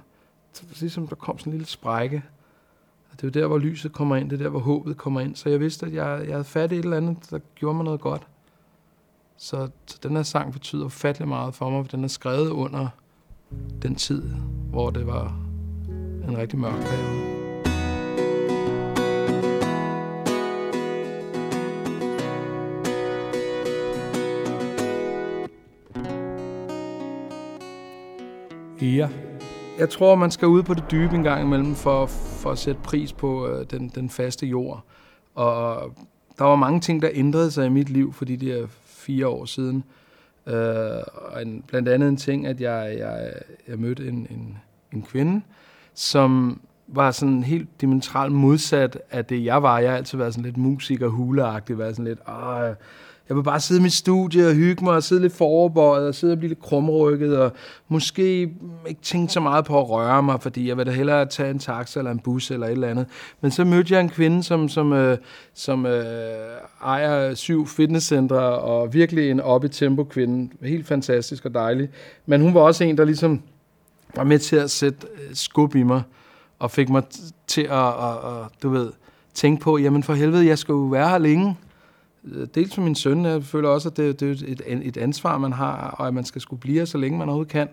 Så 0.53 0.63
ligesom 0.79 1.07
der 1.07 1.15
kom 1.15 1.37
sådan 1.37 1.53
en 1.53 1.57
lille 1.57 1.67
sprække. 1.67 2.23
Og 3.11 3.21
det 3.21 3.23
er 3.23 3.27
jo 3.27 3.41
der, 3.41 3.47
hvor 3.47 3.57
lyset 3.57 3.93
kommer 3.93 4.15
ind, 4.15 4.29
det 4.29 4.39
er 4.39 4.43
der, 4.43 4.49
hvor 4.49 4.59
håbet 4.59 4.97
kommer 4.97 5.21
ind. 5.21 5.35
Så 5.35 5.49
jeg 5.49 5.59
vidste, 5.59 5.85
at 5.85 5.93
jeg, 5.93 6.21
jeg 6.25 6.33
havde 6.33 6.43
fat 6.43 6.71
i 6.71 6.75
et 6.75 6.83
eller 6.83 6.97
andet, 6.97 7.17
der 7.29 7.39
gjorde 7.55 7.75
mig 7.75 7.85
noget 7.85 8.01
godt. 8.01 8.27
Så, 9.37 9.69
så 9.85 9.99
den 10.03 10.15
her 10.15 10.23
sang 10.23 10.53
betyder 10.53 10.85
ufattelig 10.85 11.27
meget 11.27 11.55
for 11.55 11.69
mig, 11.69 11.85
for 11.85 11.91
den 11.91 12.03
er 12.03 12.07
skrevet 12.07 12.49
under 12.49 12.87
den 13.81 13.95
tid, 13.95 14.23
hvor 14.69 14.89
det 14.89 15.07
var 15.07 15.39
en 16.27 16.37
rigtig 16.37 16.59
mørk 16.59 16.81
periode. 16.81 17.40
Ja. 28.81 29.09
Jeg 29.79 29.89
tror, 29.89 30.15
man 30.15 30.31
skal 30.31 30.47
ud 30.47 30.63
på 30.63 30.73
det 30.73 30.83
dybe 30.91 31.15
en 31.15 31.23
gang 31.23 31.41
imellem 31.41 31.75
for, 31.75 32.05
for 32.05 32.51
at 32.51 32.57
sætte 32.57 32.81
pris 32.83 33.13
på 33.13 33.47
øh, 33.47 33.65
den, 33.71 33.91
den 33.95 34.09
faste 34.09 34.47
jord. 34.47 34.85
Og 35.35 35.93
der 36.37 36.43
var 36.43 36.55
mange 36.55 36.79
ting, 36.79 37.01
der 37.01 37.09
ændrede 37.13 37.51
sig 37.51 37.65
i 37.65 37.69
mit 37.69 37.89
liv 37.89 38.13
for 38.13 38.25
de 38.25 38.37
der 38.37 38.67
fire 38.85 39.27
år 39.27 39.45
siden. 39.45 39.83
Øh, 40.47 40.55
og 41.13 41.41
en, 41.41 41.63
blandt 41.67 41.89
andet 41.89 42.09
en 42.09 42.17
ting, 42.17 42.47
at 42.47 42.61
jeg, 42.61 42.95
jeg, 42.97 43.33
jeg 43.67 43.79
mødte 43.79 44.07
en, 44.07 44.27
en, 44.29 44.57
en 44.93 45.01
kvinde, 45.01 45.41
som 45.93 46.61
var 46.87 47.11
sådan 47.11 47.43
helt 47.43 47.81
dimensionalt 47.81 48.33
modsat 48.33 48.99
af 49.11 49.25
det, 49.25 49.45
jeg 49.45 49.63
var. 49.63 49.79
Jeg 49.79 49.89
har 49.89 49.97
altid 49.97 50.17
været 50.17 50.33
sådan 50.33 50.45
lidt 50.45 50.57
musiker 50.57 51.07
huleagtig, 51.07 51.77
været 51.77 51.95
sådan 51.95 52.07
lidt, 52.07 52.19
Åh, 52.27 52.75
jeg 53.31 53.37
vil 53.37 53.43
bare 53.43 53.59
sidde 53.59 53.79
i 53.79 53.83
mit 53.83 53.93
studie 53.93 54.47
og 54.47 54.53
hygge 54.53 54.83
mig 54.83 54.93
og 54.93 55.03
sidde 55.03 55.21
lidt 55.21 55.33
foroverbøjet 55.33 56.07
og 56.07 56.15
sidde 56.15 56.33
og 56.33 56.37
blive 56.37 56.49
lidt 56.49 56.61
krumrykket 56.61 57.37
og 57.37 57.51
måske 57.87 58.41
ikke 58.87 59.01
tænke 59.01 59.33
så 59.33 59.39
meget 59.39 59.65
på 59.65 59.79
at 59.79 59.89
røre 59.89 60.23
mig, 60.23 60.41
fordi 60.41 60.67
jeg 60.67 60.77
vil 60.77 60.85
da 60.85 60.91
hellere 60.91 61.25
tage 61.25 61.49
en 61.51 61.59
taxa 61.59 61.99
eller 61.99 62.11
en 62.11 62.19
bus 62.19 62.51
eller 62.51 62.67
et 62.67 62.71
eller 62.71 62.87
andet. 62.87 63.05
Men 63.41 63.51
så 63.51 63.63
mødte 63.63 63.93
jeg 63.93 64.01
en 64.01 64.09
kvinde, 64.09 64.43
som, 64.43 64.69
som, 64.69 64.93
øh, 64.93 65.17
som 65.53 65.85
øh, 65.85 66.03
ejer 66.83 67.33
syv 67.33 67.67
fitnesscentre 67.67 68.39
og 68.39 68.93
virkelig 68.93 69.31
en 69.31 69.39
op 69.39 69.63
i 69.63 69.67
tempo 69.67 70.03
kvinde. 70.03 70.49
Helt 70.61 70.87
fantastisk 70.87 71.45
og 71.45 71.53
dejlig. 71.53 71.89
Men 72.25 72.41
hun 72.41 72.53
var 72.53 72.61
også 72.61 72.83
en, 72.83 72.97
der 72.97 73.05
ligesom 73.05 73.41
var 74.15 74.23
med 74.23 74.39
til 74.39 74.55
at 74.55 74.71
sætte 74.71 75.07
øh, 75.13 75.35
skub 75.35 75.75
i 75.75 75.83
mig 75.83 76.01
og 76.59 76.71
fik 76.71 76.89
mig 76.89 77.03
til 77.47 77.61
at, 77.61 77.87
at, 77.87 78.15
at 78.25 78.63
du 78.63 78.69
ved, 78.69 78.91
tænke 79.33 79.61
på, 79.61 79.77
jamen 79.77 80.03
for 80.03 80.13
helvede, 80.13 80.45
jeg 80.45 80.57
skal 80.57 80.73
jo 80.73 80.79
være 80.79 81.09
her 81.09 81.17
længe 81.17 81.55
Øh, 82.25 82.47
dels 82.55 82.75
for 82.75 82.81
min 82.81 82.95
søn, 82.95 83.25
jeg 83.25 83.43
føler 83.43 83.69
også, 83.69 83.89
at 83.89 83.97
det, 83.97 84.19
det 84.19 84.29
er 84.29 84.53
et, 84.67 84.81
et 84.87 84.97
ansvar, 84.97 85.37
man 85.37 85.53
har, 85.53 85.95
og 85.97 86.07
at 86.07 86.13
man 86.13 86.25
skal 86.25 86.41
skulle 86.41 86.59
blive 86.59 86.85
så 86.85 86.97
længe 86.97 87.17
man 87.17 87.27
overhovedet 87.27 87.51
kan. 87.51 87.67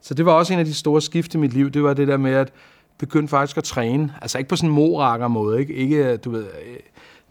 Så 0.00 0.14
det 0.14 0.26
var 0.26 0.32
også 0.32 0.52
en 0.52 0.58
af 0.58 0.64
de 0.64 0.74
store 0.74 1.02
skift 1.02 1.34
i 1.34 1.38
mit 1.38 1.52
liv, 1.52 1.70
det 1.70 1.82
var 1.82 1.94
det 1.94 2.08
der 2.08 2.16
med 2.16 2.32
at 2.32 2.52
begynde 2.98 3.28
faktisk 3.28 3.56
at 3.56 3.64
træne. 3.64 4.14
Altså 4.22 4.38
ikke 4.38 4.48
på 4.48 4.56
sådan 4.56 4.70
en 4.70 4.74
morakker 4.74 5.28
måde, 5.28 5.60
ikke? 5.60 5.74
ikke 5.74 6.16
du 6.16 6.30
ved, 6.30 6.42
øh, 6.44 6.76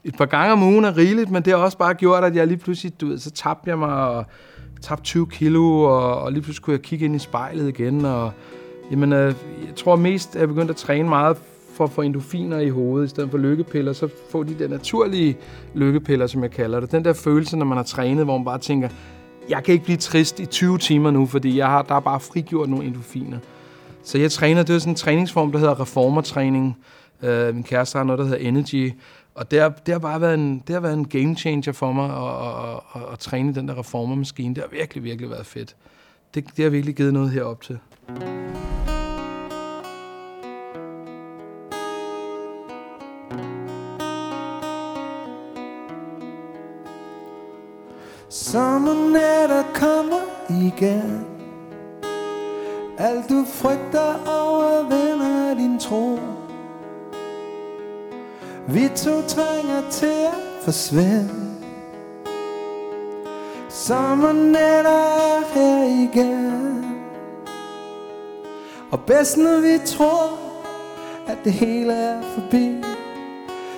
et 0.04 0.18
par 0.18 0.26
gange 0.26 0.54
om 0.54 0.64
ugen 0.64 0.86
er 0.86 0.98
rigeligt, 0.98 1.32
men 1.32 1.44
det 1.44 1.54
har 1.54 1.60
også 1.60 1.78
bare 1.78 1.94
gjort, 1.94 2.24
at 2.24 2.36
jeg 2.36 2.48
lige 2.48 2.58
pludselig, 2.58 3.02
du 3.02 3.08
ved, 3.08 3.18
så 3.18 3.32
tabte 3.32 3.70
jeg 3.70 3.80
mig 3.80 4.08
og 4.08 4.26
tabte 4.82 5.04
20 5.04 5.28
kilo, 5.28 5.82
og, 5.82 6.20
og 6.20 6.32
lige 6.32 6.42
pludselig 6.42 6.64
kunne 6.64 6.74
jeg 6.74 6.82
kigge 6.82 7.06
ind 7.06 7.16
i 7.16 7.20
spejlet 7.20 7.68
igen, 7.68 8.06
og 8.06 8.32
jamen, 8.92 9.14
øh, 9.14 9.36
jeg 9.68 9.76
tror 9.76 9.96
mest, 9.96 10.36
at 10.36 10.40
jeg 10.40 10.48
begyndte 10.48 10.72
at 10.72 10.76
træne 10.76 11.10
meget 11.10 11.38
for 11.74 11.84
at 11.84 11.92
få 11.92 12.02
endofiner 12.02 12.60
i 12.60 12.70
hovedet, 12.70 13.06
i 13.06 13.10
stedet 13.10 13.32
for 13.32 13.38
lykkepiller, 13.38 13.94
så 13.94 14.10
får 14.30 14.44
de 14.44 14.60
der 14.60 14.68
naturlige 14.68 15.38
lykkepiller, 15.74 16.28
som 16.28 16.44
jeg 16.44 16.52
kalder 16.52 16.80
det. 16.80 16.92
Den 16.92 17.06
der 17.06 17.14
følelse, 17.14 17.58
når 17.58 17.66
man 17.66 17.78
har 17.78 17.84
trænet, 17.84 18.26
hvor 18.26 18.38
man 18.38 18.46
bare 18.46 18.60
tænker, 18.60 18.90
jeg 19.50 19.64
kan 19.64 19.74
ikke 19.74 19.86
blive 19.86 19.98
trist 19.98 20.40
i 20.40 20.46
20 20.46 20.78
timer 20.78 21.12
nu, 21.12 21.26
fordi 21.26 21.58
jeg 21.58 21.68
har, 21.68 21.82
der 21.82 21.96
er 21.96 22.00
bare 22.00 22.20
frigjort 22.20 22.70
nogle 22.70 22.86
endofiner. 22.86 23.38
Så 24.04 24.18
jeg 24.18 24.32
træner, 24.32 24.64
det 24.64 24.76
er 24.76 24.80
sådan 24.80 24.92
en 24.92 24.96
træningsform, 24.96 25.52
der 25.52 25.60
hedder 25.60 25.82
reformertræning. 25.82 26.78
Øh, 27.24 27.54
min 27.54 27.64
kæreste 27.64 27.98
har 27.98 28.04
noget, 28.04 28.20
der 28.20 28.26
hedder 28.26 28.48
Energy. 28.48 28.94
Og 29.36 29.52
det 29.52 29.62
har, 29.62 29.70
det 29.70 29.92
har 29.92 30.00
bare 30.00 30.22
været 30.22 30.34
en, 30.34 30.64
det 30.68 30.74
har 30.74 30.80
været 30.80 30.94
en 30.94 31.08
game 31.08 31.36
changer 31.36 31.72
for 31.72 31.92
mig 31.92 32.06
at, 32.06 32.12
at, 32.12 32.70
at, 32.96 33.02
at, 33.02 33.14
at 33.14 33.20
træne 33.20 33.56
den 33.56 33.68
der 33.68 33.80
reformermaskine. 33.80 34.56
Det 34.56 34.64
har 34.64 34.78
virkelig, 34.78 35.04
virkelig 35.04 35.30
været 35.30 35.46
fedt. 35.46 35.76
Det, 36.36 36.46
det 36.58 36.64
har 36.64 36.70
virkelig 36.70 36.96
givet 36.96 37.14
noget 37.14 37.30
herop 37.30 37.62
til. 37.62 37.80
Sommernætter 48.34 49.64
kommer 49.74 50.22
igen. 50.50 51.26
Alt 52.98 53.30
du 53.30 53.46
frygter 53.48 54.28
overvinder 54.28 55.54
din 55.54 55.80
tro. 55.80 56.20
Vi 58.68 58.90
to 58.96 59.22
trænger 59.28 59.90
til 59.92 60.06
at 60.06 60.64
forsvinde. 60.64 61.30
Sommernætter 63.70 64.92
er 64.92 65.54
her 65.54 65.84
igen. 65.84 66.86
Og 68.92 69.00
bedst 69.00 69.38
når 69.38 69.62
vi 69.62 69.86
tror 69.86 70.40
At 71.28 71.38
det 71.44 71.54
hele 71.54 71.94
er 71.94 72.22
forbi 72.22 72.84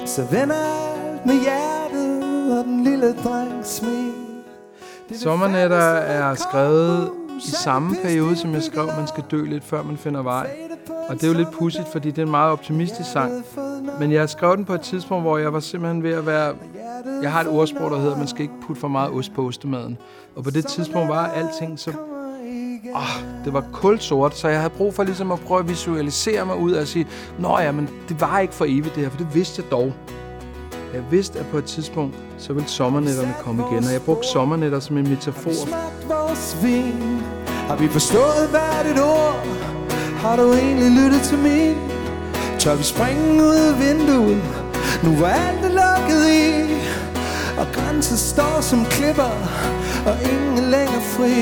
Så 0.06 0.24
vender 0.24 0.56
alt 0.56 1.26
med 1.26 1.36
hjertet 1.44 2.58
Og 2.58 2.66
den 2.66 2.84
lille 2.84 3.16
dreng 3.24 3.66
smil. 3.66 4.05
Sommernetter 5.14 5.78
er 5.78 6.36
skrevet 6.36 7.12
i 7.38 7.52
samme 7.52 7.96
periode, 8.04 8.36
som 8.36 8.54
jeg 8.54 8.64
skrev, 8.64 8.88
man 8.98 9.08
skal 9.08 9.24
dø 9.32 9.46
lidt, 9.46 9.64
før 9.64 9.84
man 9.84 9.98
finder 9.98 10.22
vej. 10.22 10.50
Og 11.10 11.16
det 11.16 11.24
er 11.24 11.28
jo 11.28 11.34
lidt 11.34 11.52
pudsigt, 11.52 11.88
fordi 11.92 12.10
det 12.10 12.18
er 12.18 12.26
en 12.26 12.32
meget 12.32 12.52
optimistisk 12.52 13.12
sang. 13.12 13.46
Men 14.00 14.12
jeg 14.12 14.30
skrev 14.30 14.58
den 14.58 14.66
på 14.66 14.74
et 14.74 14.82
tidspunkt, 14.82 15.24
hvor 15.24 15.38
jeg 15.38 15.54
var 15.54 15.60
simpelthen 15.60 16.04
ved 16.04 16.12
at 16.14 16.26
være... 16.26 16.54
Jeg 17.22 17.32
har 17.32 17.42
et 17.42 17.48
ordsprog, 17.48 17.92
der 17.92 18.00
hedder, 18.00 18.18
man 18.18 18.28
skal 18.28 18.42
ikke 18.42 18.54
putte 18.68 18.80
for 18.80 18.88
meget 18.88 19.12
ost 19.12 19.34
på 19.34 19.48
ostemaden. 19.48 19.98
Og 20.36 20.44
på 20.44 20.50
det 20.50 20.66
tidspunkt 20.66 21.10
var 21.10 21.28
alting 21.28 21.80
så... 21.80 21.92
Oh, 22.96 23.24
det 23.46 23.54
var 23.54 23.66
kulsort, 23.74 24.38
så 24.38 24.48
jeg 24.48 24.60
havde 24.60 24.74
brug 24.78 24.94
for 24.94 25.04
ligesom 25.04 25.32
at 25.32 25.40
prøve 25.40 25.60
at 25.60 25.70
visualisere 25.70 26.46
mig 26.46 26.58
ud 26.58 26.72
og 26.72 26.88
sige, 26.88 27.08
Nå 27.40 27.60
ja, 27.60 27.72
men 27.72 27.90
det 28.10 28.22
var 28.22 28.40
ikke 28.40 28.54
for 28.54 28.66
evigt 28.66 28.96
det 28.96 29.04
her, 29.04 29.10
for 29.10 29.18
det 29.18 29.36
vidste 29.36 29.62
jeg 29.62 29.72
dog. 29.72 29.94
Jeg 30.96 31.04
vidste, 31.12 31.40
at 31.40 31.46
på 31.46 31.58
et 31.58 31.66
tidspunkt, 31.66 32.16
så 32.38 32.54
ville 32.54 32.70
sommernetterne 32.70 33.34
komme 33.44 33.64
igen, 33.72 33.84
og 33.84 33.94
jeg 33.94 34.02
brugte 34.02 34.28
sommernetter 34.28 34.80
som 34.80 34.98
en 34.98 35.10
metafor. 35.10 35.52
vores 36.08 36.58
vin? 36.64 37.22
Har 37.48 37.76
vi 37.76 37.88
forstået 37.88 38.48
hvert 38.50 38.86
et 38.86 39.04
ord? 39.04 39.48
Har 40.24 40.36
du 40.36 40.54
egentlig 40.54 40.92
lyttet 40.92 41.22
til 41.22 41.38
mig? 41.38 41.78
Tør 42.60 42.76
vi 42.76 42.84
springe 42.84 43.44
ud 43.44 43.56
af 43.72 43.80
vinduet? 43.80 44.44
Nu 45.04 45.16
var 45.20 45.28
alt 45.28 45.66
er 45.66 45.74
lukket 45.82 46.24
i 46.30 46.46
Og 47.60 47.68
grænsen 47.74 48.18
står 48.18 48.62
som 48.62 48.86
klipper 48.86 49.34
Og 50.06 50.16
ingen 50.32 50.58
er 50.58 50.70
længere 50.70 51.02
fri 51.02 51.36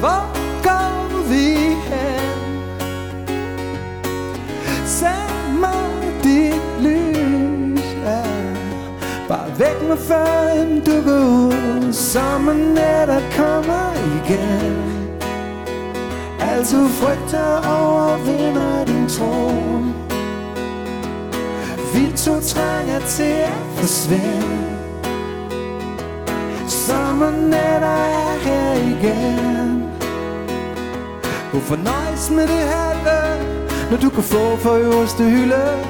Hvor 0.00 0.22
går 0.62 1.28
vi 1.30 1.67
væk 9.58 9.88
mig 9.88 9.98
før 9.98 10.62
end 10.62 10.82
du 10.84 11.02
går 11.02 11.18
ud 11.18 11.92
der 13.06 13.20
kommer 13.36 13.92
igen. 14.18 14.76
Alt 16.40 16.66
frygter 16.90 17.50
overvinder 17.78 18.84
din 18.84 19.08
tro. 19.08 19.50
Vi 21.94 22.12
to 22.16 22.40
trænger 22.40 22.98
til 22.98 23.34
at 23.52 23.52
forsvinde. 23.76 24.78
Sommeren 26.68 27.52
er 27.52 27.80
der 27.80 28.04
er 28.20 28.38
her 28.44 28.72
igen. 28.74 29.82
Du 31.52 31.60
fornøjes 31.60 32.30
med 32.30 32.42
det 32.42 32.64
halve 32.74 33.46
Når 33.90 33.96
du 33.96 34.10
kan 34.10 34.22
få 34.22 34.56
for 34.56 34.74
øverste 34.74 35.24
hylde 35.24 35.84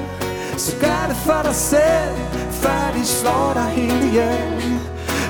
Så 0.57 0.77
gør 0.81 1.05
det 1.09 1.17
for 1.17 1.43
dig 1.45 1.55
selv. 1.55 2.29
Før 2.63 2.93
de 2.97 3.05
slår 3.07 3.51
dig 3.55 3.69
helt 3.81 4.05
ihjel 4.05 4.81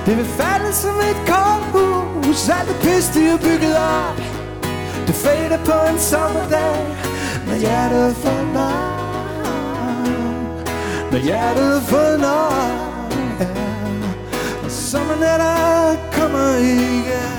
Det 0.06 0.16
vil 0.16 0.24
falde 0.40 0.72
som 0.72 0.96
et 1.10 1.20
korthus 1.30 2.48
Alt 2.48 2.68
det 2.68 2.76
pis 2.82 3.06
de 3.14 3.22
har 3.30 3.38
bygget 3.48 3.76
op 3.76 4.16
Det 5.06 5.14
fader 5.14 5.58
på 5.64 5.76
en 5.92 5.98
sommerdag 5.98 6.76
Når 7.46 7.56
hjertet 7.64 8.16
får 8.16 8.42
nok 8.58 9.08
Når 11.12 11.18
hjertet 11.18 11.82
får 11.82 12.16
nok 12.16 12.88
ja. 13.40 13.46
Og 14.64 14.70
sommernætter 14.70 15.96
kommer 16.12 16.56
igen 16.56 17.32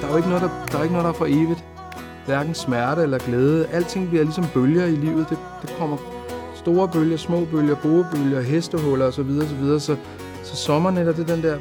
Der 0.00 0.06
er 0.06 0.10
jo 0.10 0.16
ikke 0.16 0.28
noget, 0.28 0.42
der, 0.42 0.50
der, 0.72 0.78
er 0.78 0.82
ikke 0.82 0.94
noget, 0.94 1.04
der 1.04 1.12
er 1.12 1.18
for 1.18 1.26
evigt. 1.26 1.64
Hverken 2.26 2.54
smerte 2.54 3.02
eller 3.02 3.18
glæde. 3.18 3.66
Alting 3.72 4.08
bliver 4.08 4.24
ligesom 4.24 4.46
bølger 4.54 4.84
i 4.84 4.96
livet. 4.96 5.26
Det, 5.30 5.38
det 5.62 5.74
kommer 5.78 5.96
store 6.64 6.88
bølger, 6.88 7.16
små 7.16 7.44
bølger, 7.44 7.74
gode 7.82 8.06
bølger, 8.12 8.40
hestehuller 8.40 9.06
osv. 9.06 9.20
osv. 9.20 9.78
Så, 9.80 9.96
så 10.42 10.56
sommernætter, 10.56 11.12
det 11.12 11.28
den 11.28 11.42
der... 11.42 11.58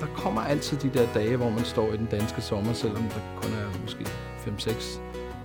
Der 0.00 0.06
kommer 0.16 0.40
altid 0.40 0.76
de 0.76 0.98
der 0.98 1.06
dage, 1.14 1.36
hvor 1.36 1.50
man 1.50 1.64
står 1.64 1.92
i 1.92 1.96
den 1.96 2.08
danske 2.10 2.40
sommer, 2.40 2.72
selvom 2.72 3.02
der 3.02 3.20
kun 3.42 3.50
er 3.52 3.80
måske 3.82 4.06
5-6 4.46 4.98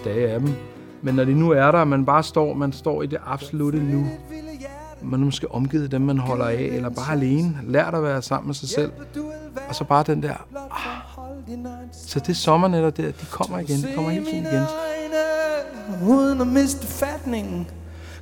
dage 0.06 0.30
af 0.30 0.40
dem. 0.40 0.54
Men 1.02 1.16
når 1.16 1.26
de 1.26 1.34
nu 1.34 1.52
er 1.52 1.72
der, 1.72 1.84
man 1.84 2.06
bare 2.06 2.24
står, 2.24 2.54
man 2.54 2.74
står 2.74 3.04
i 3.04 3.08
det 3.08 3.20
absolute 3.26 3.78
nu. 3.84 4.08
Man 5.02 5.22
er 5.22 5.26
måske 5.26 5.52
omgivet 5.52 5.84
af 5.84 5.90
dem, 5.90 6.02
man 6.02 6.18
holder 6.18 6.46
af, 6.46 6.70
eller 6.72 6.90
bare 6.90 7.12
alene. 7.12 7.58
Lært 7.68 7.96
at 7.96 8.04
være 8.04 8.22
sammen 8.22 8.48
med 8.48 8.56
sig 8.56 8.70
selv. 8.70 8.92
Og 9.70 9.76
så 9.76 9.84
bare 9.84 10.04
den 10.04 10.24
der... 10.24 10.36
Ah, 10.56 11.02
så 11.92 12.20
det 12.20 12.38
sommernætter 12.38 12.90
der, 12.90 13.12
de 13.12 13.26
kommer 13.32 13.60
igen. 13.60 13.78
De 13.78 13.88
kommer 13.96 14.12
hele 14.12 14.26
tiden 14.26 14.46
igen. 14.46 14.64
Uden 16.10 16.42
at 16.42 16.48
miste 16.48 16.88
fatningen 16.88 17.68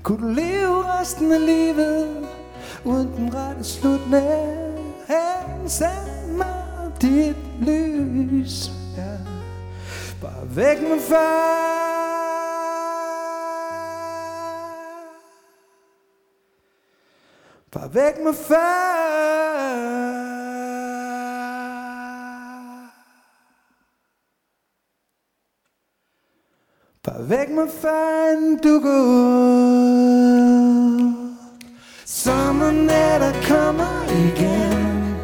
kunne 0.03 0.27
du 0.27 0.33
leve 0.33 0.99
resten 0.99 1.31
af 1.31 1.45
livet 1.45 2.27
Uden 2.85 3.13
den 3.17 3.35
rette 3.35 3.63
slutning? 3.63 4.95
Hey, 5.07 5.67
send 5.67 6.31
mig 6.38 6.91
dit 7.01 7.35
lys. 7.62 8.71
Ja. 8.97 9.17
Bare 10.21 10.55
væk 10.55 10.81
med 10.81 10.99
far 10.99 11.79
Bare 17.71 17.93
væk 17.93 18.23
med 18.23 18.33
far 18.33 20.08
Bare 27.09 27.29
væk 27.29 27.49
med 27.49 27.67
fanden, 27.81 28.59
du 28.63 28.79
går 28.79 29.01
ud. 29.01 30.29
Sommernætter 32.05 33.33
kommer 33.47 34.03
igen 34.27 35.15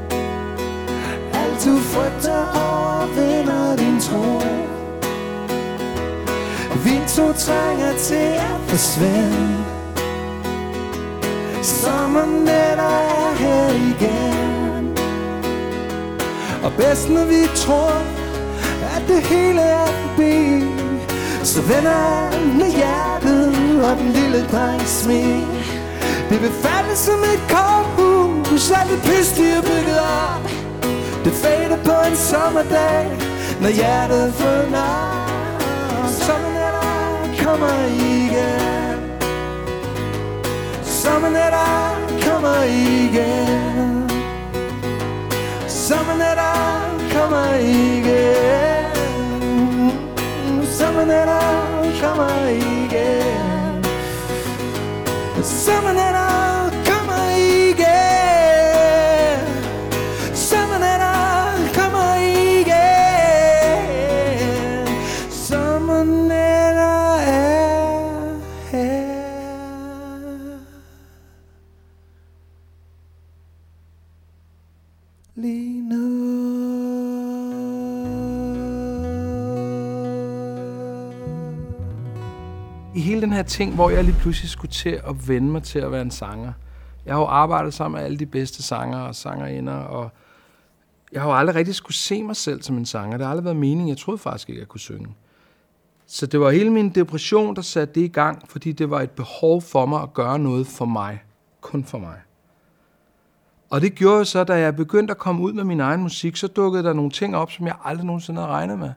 Alt 1.34 1.66
du 1.66 1.78
frygter 1.80 2.42
overvinder 2.68 3.76
din 3.76 4.00
tro 4.00 4.40
Vi 6.84 6.96
to 7.08 7.34
trænger 7.34 7.94
til 7.98 8.32
at 8.50 8.60
forsvinde 8.68 9.66
Sommernætter 11.64 12.94
er 13.24 13.34
her 13.34 13.70
igen 13.70 14.98
Og 16.64 16.72
bedst 16.78 17.10
når 17.10 17.26
vi 17.26 17.48
tror 17.56 18.02
At 18.96 19.04
det 19.08 19.22
hele 19.24 19.62
er 19.62 19.88
forbi 19.88 20.75
så 21.46 21.62
vender 21.62 22.30
med 22.58 22.72
hjertet 22.72 23.48
og 23.84 23.98
den 23.98 24.10
lille 24.12 24.48
drengs 24.52 24.90
smil. 24.90 25.48
Det 26.30 26.42
vil 26.42 26.52
falde 26.52 26.96
som 26.96 27.20
et 27.34 27.44
korthus, 27.50 28.72
alt 28.72 28.90
det 28.92 29.02
pis, 29.02 29.32
de 29.38 29.46
har 29.52 29.62
bygget 29.62 30.00
op. 30.00 30.44
Det 31.26 31.34
fader 31.34 31.78
på 31.84 31.96
en 32.10 32.18
sommerdag, 32.18 33.06
når 33.62 33.70
hjertet 33.70 34.34
får 34.34 34.70
nok 34.72 35.36
Sommernætter 36.26 37.44
kommer 37.44 37.76
igen. 37.86 39.00
Sommernætter 40.84 41.98
kommer 42.26 42.64
igen. 42.64 44.10
Sommernætter 45.68 46.54
kommer 47.14 47.56
igen. 47.56 47.95
Sommernætter 52.16 52.24
kommer 52.24 52.48
igen 52.48 53.84
Sommernætter 55.44 55.44
kommer 55.44 56.25
ting, 83.48 83.76
hvor 83.76 83.90
jeg 83.90 84.04
lige 84.04 84.18
pludselig 84.20 84.50
skulle 84.50 84.72
til 84.72 85.02
at 85.08 85.28
vende 85.28 85.52
mig 85.52 85.64
til 85.64 85.80
at 85.80 85.92
være 85.92 86.02
en 86.02 86.12
sanger. 86.12 86.54
Jeg 87.06 87.14
har 87.14 87.22
jo 87.22 87.28
arbejdet 87.28 87.74
sammen 87.74 87.98
med 87.98 88.06
alle 88.06 88.18
de 88.18 88.26
bedste 88.26 88.64
sanger 88.64 88.98
og 88.98 89.16
sangerinder, 89.16 89.74
og 89.74 90.10
jeg 91.12 91.22
har 91.22 91.30
jo 91.30 91.36
aldrig 91.36 91.56
rigtig 91.56 91.76
skulle 91.76 91.96
se 91.96 92.24
mig 92.24 92.36
selv 92.36 92.62
som 92.62 92.78
en 92.78 92.86
sanger. 92.86 93.18
Det 93.18 93.26
har 93.26 93.32
aldrig 93.32 93.46
været 93.46 93.58
meningen. 93.58 93.90
Jeg 93.90 93.98
troede 93.98 94.18
faktisk 94.18 94.50
ikke, 94.50 94.60
jeg 94.60 94.68
kunne 94.68 94.80
synge. 94.80 95.16
Så 96.08 96.26
det 96.26 96.40
var 96.40 96.52
hele 96.52 96.70
min 96.70 96.90
depression, 96.90 97.56
der 97.56 97.62
satte 97.62 97.94
det 97.94 98.02
i 98.02 98.08
gang, 98.08 98.50
fordi 98.50 98.72
det 98.72 98.90
var 98.90 99.02
et 99.02 99.12
behov 99.12 99.62
for 99.62 99.86
mig 99.86 100.02
at 100.02 100.14
gøre 100.14 100.40
noget 100.40 100.68
for 100.68 100.86
mig. 100.86 101.24
Kun 101.62 101.84
for 101.84 101.98
mig. 101.98 102.18
Og 103.70 103.82
det 103.82 103.96
gjorde 103.96 104.26
så, 104.26 104.44
da 104.44 104.60
jeg 104.60 104.76
begyndte 104.76 105.12
at 105.12 105.18
komme 105.18 105.42
ud 105.42 105.54
med 105.54 105.64
min 105.64 105.80
egen 105.80 106.02
musik, 106.02 106.36
så 106.36 106.48
dukkede 106.48 106.84
der 106.84 106.94
nogle 106.94 107.12
ting 107.12 107.36
op, 107.36 107.52
som 107.52 107.68
jeg 107.68 107.76
aldrig 107.84 108.06
nogensinde 108.06 108.42
havde 108.42 108.54
regnet 108.54 108.80
med. 108.80 108.92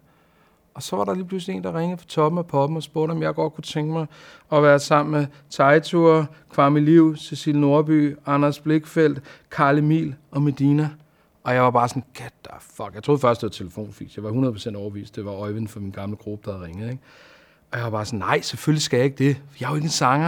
Og 0.79 0.83
så 0.83 0.97
var 0.97 1.05
der 1.05 1.14
lige 1.14 1.25
pludselig 1.25 1.57
en, 1.57 1.64
der 1.64 1.79
ringede 1.79 1.99
fra 1.99 2.07
toppen 2.09 2.38
af 2.38 2.47
poppen 2.47 2.77
og 2.77 2.83
spurgte, 2.83 3.12
om 3.12 3.23
jeg 3.23 3.35
godt 3.35 3.55
kunne 3.55 3.64
tænke 3.64 3.93
mig 3.93 4.07
at 4.53 4.62
være 4.62 4.79
sammen 4.79 5.12
med 5.12 5.27
Tejtur, 5.51 6.27
Kwame 6.51 6.81
Liv, 6.81 7.17
Cecil 7.17 7.59
Nordby, 7.59 8.17
Anders 8.27 8.61
Blikfeldt, 8.61 9.23
Karl 9.51 9.79
Emil 9.79 10.14
og 10.31 10.43
Medina. 10.43 10.91
Og 11.45 11.55
jeg 11.55 11.62
var 11.62 11.71
bare 11.71 11.88
sådan, 11.88 12.05
god 12.19 12.31
da 12.45 12.51
fuck. 12.61 12.95
Jeg 12.95 13.03
troede 13.03 13.21
først, 13.21 13.41
det 13.41 13.47
var 13.47 13.51
telefonfis. 13.51 14.17
Jeg 14.17 14.25
var 14.25 14.31
100% 14.31 14.77
overbevist. 14.77 15.17
Det 15.17 15.25
var 15.25 15.33
Øjvind 15.33 15.69
fra 15.69 15.81
min 15.81 15.91
gamle 15.91 16.17
gruppe, 16.17 16.51
der 16.51 16.57
havde 16.57 16.67
ringet. 16.67 16.91
Ikke? 16.91 17.03
Og 17.71 17.79
jeg 17.79 17.85
var 17.85 17.91
bare 17.91 18.05
sådan, 18.05 18.19
nej, 18.19 18.41
selvfølgelig 18.41 18.83
skal 18.83 18.97
jeg 18.97 19.05
ikke 19.05 19.25
det. 19.25 19.43
Jeg 19.61 19.67
er 19.67 19.71
jo 19.71 19.77
ikke 19.77 19.87
en 19.87 19.91
sanger. 19.91 20.27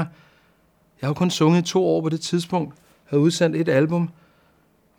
Jeg 1.01 1.07
har 1.07 1.09
jo 1.09 1.15
kun 1.15 1.31
sunget 1.31 1.63
i 1.63 1.73
to 1.73 1.85
år 1.85 2.01
på 2.01 2.09
det 2.09 2.21
tidspunkt. 2.21 2.75
Jeg 2.75 3.11
havde 3.11 3.23
udsendt 3.23 3.57
et 3.57 3.69
album. 3.69 4.11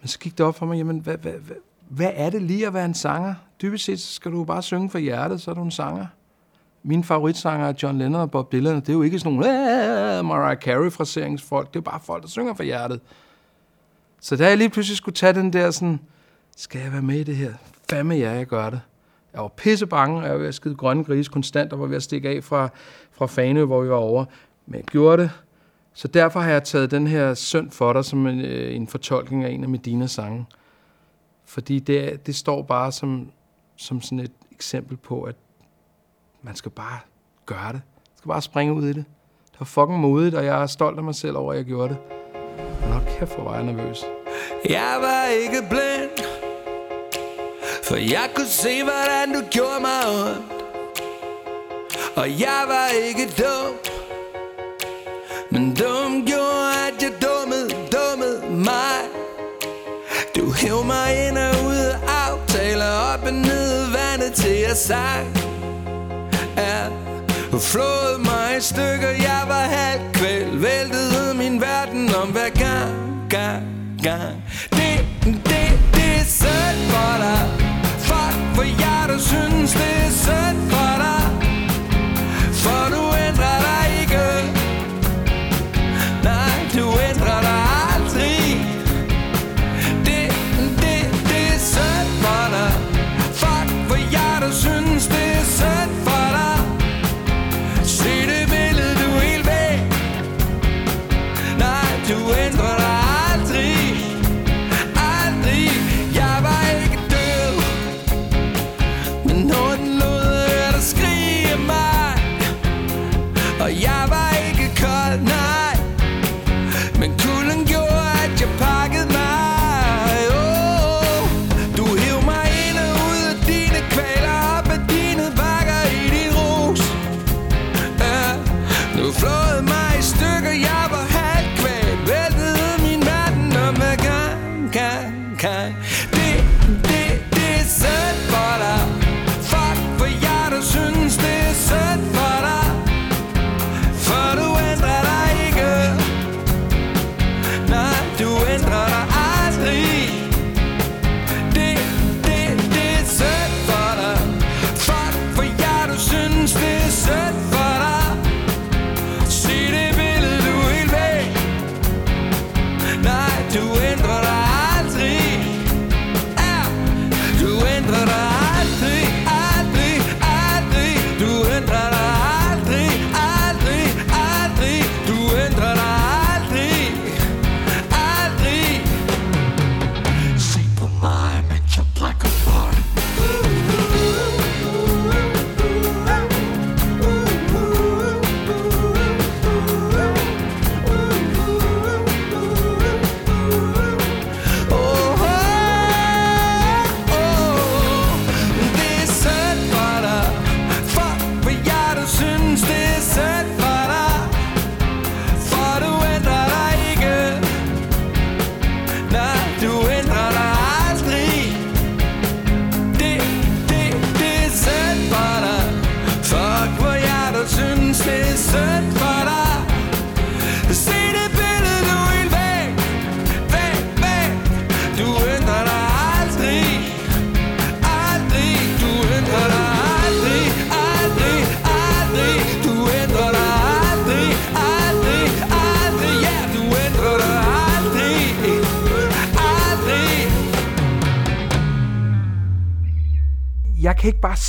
Men 0.02 0.08
så 0.08 0.20
gik 0.20 0.38
det 0.38 0.46
op 0.46 0.56
for 0.56 0.66
mig, 0.66 0.78
jamen, 0.78 1.00
hvad, 1.00 1.18
hvad, 1.18 1.34
hvad, 1.34 1.56
hvad 1.92 2.12
er 2.16 2.30
det 2.30 2.42
lige 2.42 2.68
at 2.68 2.74
være 2.74 2.86
en 2.86 2.94
sanger? 2.94 3.34
Dybest 3.62 3.86
set 3.86 4.00
så 4.00 4.14
skal 4.14 4.32
du 4.32 4.44
bare 4.44 4.62
synge 4.62 4.90
for 4.90 4.98
hjertet, 4.98 5.42
så 5.42 5.52
er 5.52 5.56
du 5.56 5.64
en 5.64 5.72
sanger. 5.72 6.06
Min 6.84 7.04
favoritsanger 7.04 7.68
er 7.68 7.74
John 7.84 7.98
Lennon 7.98 8.22
og 8.22 8.32
Bob 8.32 8.52
Dylan, 8.52 8.76
og 8.76 8.82
det 8.82 8.90
er 8.90 8.94
jo 8.94 9.02
ikke 9.02 9.20
sådan 9.20 9.34
nogle 9.34 10.24
Mariah 10.24 10.58
Carey-fraseringsfolk. 10.58 11.68
Det 11.68 11.76
er 11.76 11.80
jo 11.80 11.92
bare 11.92 12.00
folk, 12.04 12.24
der 12.24 12.30
synger 12.30 12.54
for 12.54 12.64
hjertet. 12.64 13.00
Så 14.22 14.36
da 14.36 14.48
jeg 14.48 14.58
lige 14.58 14.70
pludselig 14.70 14.98
skulle 14.98 15.16
tage 15.16 15.34
den 15.34 15.54
der 15.54 15.72
sådan, 15.72 16.00
skal 16.58 16.82
jeg 16.82 16.92
være 16.92 17.02
med 17.02 17.20
i 17.20 17.24
det 17.24 17.36
her? 17.36 17.54
Fandme 17.90 18.16
ja, 18.16 18.32
jeg 18.32 18.46
gør 18.46 18.70
det. 18.70 18.82
Jeg 19.34 19.42
var 19.42 19.48
pisse 19.48 19.86
bange, 19.86 20.18
og 20.18 20.24
jeg 20.24 20.32
var 20.32 20.38
ved 20.40 20.48
at 20.48 20.56
skide 20.56 20.76
grønne 20.76 21.04
grise 21.04 21.32
konstant, 21.32 21.74
og 21.74 21.80
var 21.80 21.86
ved 21.86 21.96
at 21.96 22.04
stikke 22.04 22.30
af 22.30 22.44
fra, 22.44 22.70
fra 23.12 23.26
Fanø, 23.26 23.66
hvor 23.66 23.82
vi 23.82 23.90
var 23.90 23.96
over. 23.96 24.26
Men 24.66 24.76
jeg 24.76 24.84
gjorde 24.84 25.22
det. 25.22 25.32
Så 25.94 26.08
derfor 26.08 26.40
har 26.40 26.52
jeg 26.52 26.64
taget 26.64 26.92
den 26.92 27.08
her 27.08 27.34
Sønd 27.34 27.72
for 27.72 27.94
dig 27.94 28.06
som 28.06 28.28
en, 28.28 28.42
øh, 28.42 28.76
en 28.76 28.88
fortolkning 28.88 29.44
af 29.44 29.50
en 29.50 29.64
af 29.64 29.70
Medinas 29.70 30.12
sange. 30.12 30.46
Fordi 31.52 31.80
det, 31.80 32.28
det 32.28 32.36
står 32.36 32.62
bare 32.62 32.92
som, 32.92 33.32
som 33.76 34.02
sådan 34.02 34.20
et 34.20 34.32
eksempel 34.52 34.98
på, 34.98 35.24
at 35.24 35.36
man 36.42 36.56
skal 36.56 36.72
bare 36.72 37.00
gøre 37.46 37.68
det. 37.68 37.82
Man 37.84 38.18
skal 38.18 38.30
bare 38.30 38.42
springe 38.42 38.74
ud 38.74 38.84
i 38.84 38.94
det. 38.94 39.06
Det 39.52 39.60
var 39.60 39.66
fucking 39.66 40.00
modigt, 40.00 40.36
og 40.36 40.46
jeg 40.46 40.62
er 40.62 40.66
stolt 40.66 40.98
af 40.98 41.04
mig 41.04 41.16
selv 41.16 41.38
over, 41.38 41.52
at 41.52 41.58
jeg 41.58 41.66
gjorde 41.66 41.90
det. 41.90 41.98
Nok 42.90 43.02
kæft, 43.20 43.36
hvor 43.36 43.44
var 43.44 43.56
jeg 43.56 43.64
nervøs. 43.64 44.04
Jeg 44.70 44.98
var 45.02 45.26
ikke 45.26 45.68
blind 45.70 46.26
For 47.84 47.96
jeg 47.96 48.30
kunne 48.36 48.54
se, 48.64 48.84
hvordan 48.84 49.34
du 49.34 49.42
gjorde 49.52 49.80
mig 49.82 50.02
ondt 50.22 50.64
Og 52.16 52.40
jeg 52.40 52.64
var 52.68 52.88
ikke 53.08 53.26
dum 53.38 53.74
Men 55.52 55.76
dum 55.76 56.26
gjorde, 56.26 56.51
hæv 60.72 60.84
mig 60.86 61.28
ind 61.28 61.38
og 61.38 61.66
ud 61.66 61.76
af 61.76 61.98
aftaler 62.28 62.92
Op 63.14 63.24
og 63.26 63.34
ned 63.34 63.86
vandet 63.86 64.34
til 64.34 64.58
jeg 64.68 64.78
sang 64.78 65.28
Ja, 66.58 66.88
flået 67.60 68.20
mig 68.26 68.58
i 68.58 68.62
stykker 68.62 69.10
Jeg 69.10 69.44
var 69.48 69.66
halvt 69.78 70.14
kvæl 70.14 70.62
Væltede 70.62 71.34
min 71.34 71.62
verden 71.62 72.16
om 72.16 72.28
hver 72.28 72.50
gang, 72.50 72.96
gang, 73.30 73.64
gang. 74.04 74.44
Det, 74.70 75.06
det, 75.26 75.68
det 75.96 76.12
er 76.22 76.26
sødt 76.40 76.80
for 76.92 77.14
dig. 77.24 77.44
Fuck, 78.08 78.36
for 78.56 78.64
jer, 78.82 79.08
du 79.14 79.20
synes 79.20 79.72
det 79.72 79.96
er 80.08 80.12
sødt 80.26 80.58
for 80.72 80.92
dig. 81.04 81.24
For 82.64 82.96
du 82.96 83.01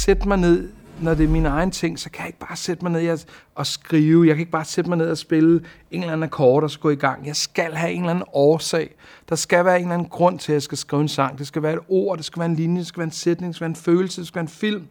sætte 0.03 0.29
mig 0.29 0.37
ned, 0.37 0.69
når 1.01 1.15
det 1.15 1.25
er 1.25 1.29
mine 1.29 1.49
egne 1.49 1.71
ting, 1.71 1.99
så 1.99 2.11
kan 2.11 2.21
jeg 2.21 2.27
ikke 2.27 2.39
bare 2.39 2.57
sætte 2.57 2.85
mig 2.85 2.93
ned 2.93 3.19
og 3.55 3.67
skrive. 3.67 4.27
Jeg 4.27 4.35
kan 4.35 4.41
ikke 4.41 4.53
bare 4.53 4.65
sætte 4.65 4.91
mig 4.91 4.99
ned 4.99 5.11
og 5.11 5.19
spille 5.19 5.65
en 5.91 6.01
eller 6.01 6.13
anden 6.13 6.23
akkord 6.23 6.63
og 6.63 6.71
så 6.71 6.79
gå 6.79 6.91
i 6.91 6.95
gang. 6.95 7.27
Jeg 7.27 7.37
skal 7.37 7.73
have 7.73 7.93
en 7.93 8.01
eller 8.01 8.11
anden 8.11 8.25
årsag. 8.33 8.95
Der 9.29 9.35
skal 9.35 9.65
være 9.65 9.77
en 9.77 9.83
eller 9.83 9.95
anden 9.95 10.09
grund 10.09 10.39
til, 10.39 10.53
at 10.53 10.55
jeg 10.55 10.63
skal 10.63 10.79
skrive 10.79 11.03
en 11.03 11.09
sang. 11.09 11.39
Det 11.39 11.47
skal 11.47 11.63
være 11.63 11.73
et 11.73 11.81
ord, 11.89 12.17
det 12.17 12.25
skal 12.25 12.41
være 12.41 12.49
en 12.51 12.57
linje, 12.57 12.79
det 12.79 12.87
skal 12.87 12.99
være 12.99 13.07
en 13.07 13.13
sætning, 13.13 13.49
det 13.49 13.57
skal 13.57 13.65
være 13.65 13.71
en 13.71 13.77
følelse, 13.77 14.21
det 14.21 14.29
skal 14.29 14.37
være 14.37 14.45
en 14.45 14.49
film. 14.49 14.87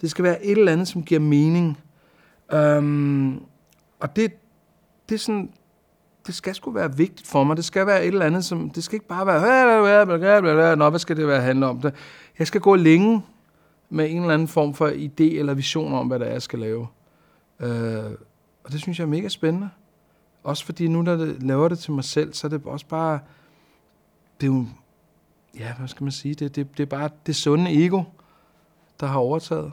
Det 0.00 0.10
skal 0.10 0.22
være 0.24 0.44
et 0.44 0.58
eller 0.58 0.72
andet, 0.72 0.88
som 0.88 1.02
giver 1.02 1.20
mening. 1.20 1.78
Øhm, 2.52 3.40
og 4.00 4.16
det, 4.16 4.32
det 5.08 5.14
er 5.14 5.18
sådan, 5.18 5.50
det 6.26 6.34
skal 6.34 6.54
sgu 6.54 6.70
være 6.70 6.96
vigtigt 6.96 7.28
for 7.28 7.44
mig. 7.44 7.56
Det 7.56 7.64
skal 7.64 7.86
være 7.86 8.02
et 8.02 8.08
eller 8.08 8.26
andet, 8.26 8.44
som, 8.44 8.70
det 8.70 8.84
skal 8.84 8.96
ikke 8.96 9.08
bare 9.08 9.26
være, 9.26 10.76
nå, 10.76 10.90
hvad 10.90 10.98
skal 10.98 11.16
det 11.16 11.28
være 11.28 11.40
handle 11.40 11.66
om? 11.66 11.80
Det. 11.80 11.94
Jeg 12.38 12.46
skal 12.46 12.60
gå 12.60 12.74
længe 12.74 13.22
med 13.90 14.10
en 14.10 14.20
eller 14.20 14.34
anden 14.34 14.48
form 14.48 14.74
for 14.74 14.88
idé 14.88 15.38
eller 15.38 15.54
vision 15.54 15.92
om, 15.92 16.06
hvad 16.06 16.18
der 16.18 16.26
er, 16.26 16.32
jeg 16.32 16.42
skal 16.42 16.58
lave. 16.58 16.86
Øh, 17.60 18.10
og 18.64 18.72
det 18.72 18.80
synes 18.80 18.98
jeg 18.98 19.04
er 19.04 19.08
mega 19.08 19.28
spændende. 19.28 19.70
Også 20.44 20.64
fordi 20.64 20.88
nu, 20.88 21.02
når 21.02 21.16
jeg 21.16 21.42
laver 21.42 21.68
det 21.68 21.78
til 21.78 21.92
mig 21.92 22.04
selv, 22.04 22.32
så 22.32 22.46
er 22.46 22.48
det 22.48 22.60
også 22.64 22.86
bare, 22.86 23.20
det 24.40 24.46
er 24.46 24.52
jo, 24.52 24.66
ja, 25.58 25.74
hvad 25.78 25.88
skal 25.88 26.04
man 26.04 26.12
sige, 26.12 26.34
det, 26.34 26.56
det, 26.56 26.76
det 26.76 26.82
er 26.82 26.86
bare 26.86 27.10
det 27.26 27.36
sunde 27.36 27.84
ego, 27.84 28.02
der 29.00 29.06
har 29.06 29.18
overtaget. 29.18 29.72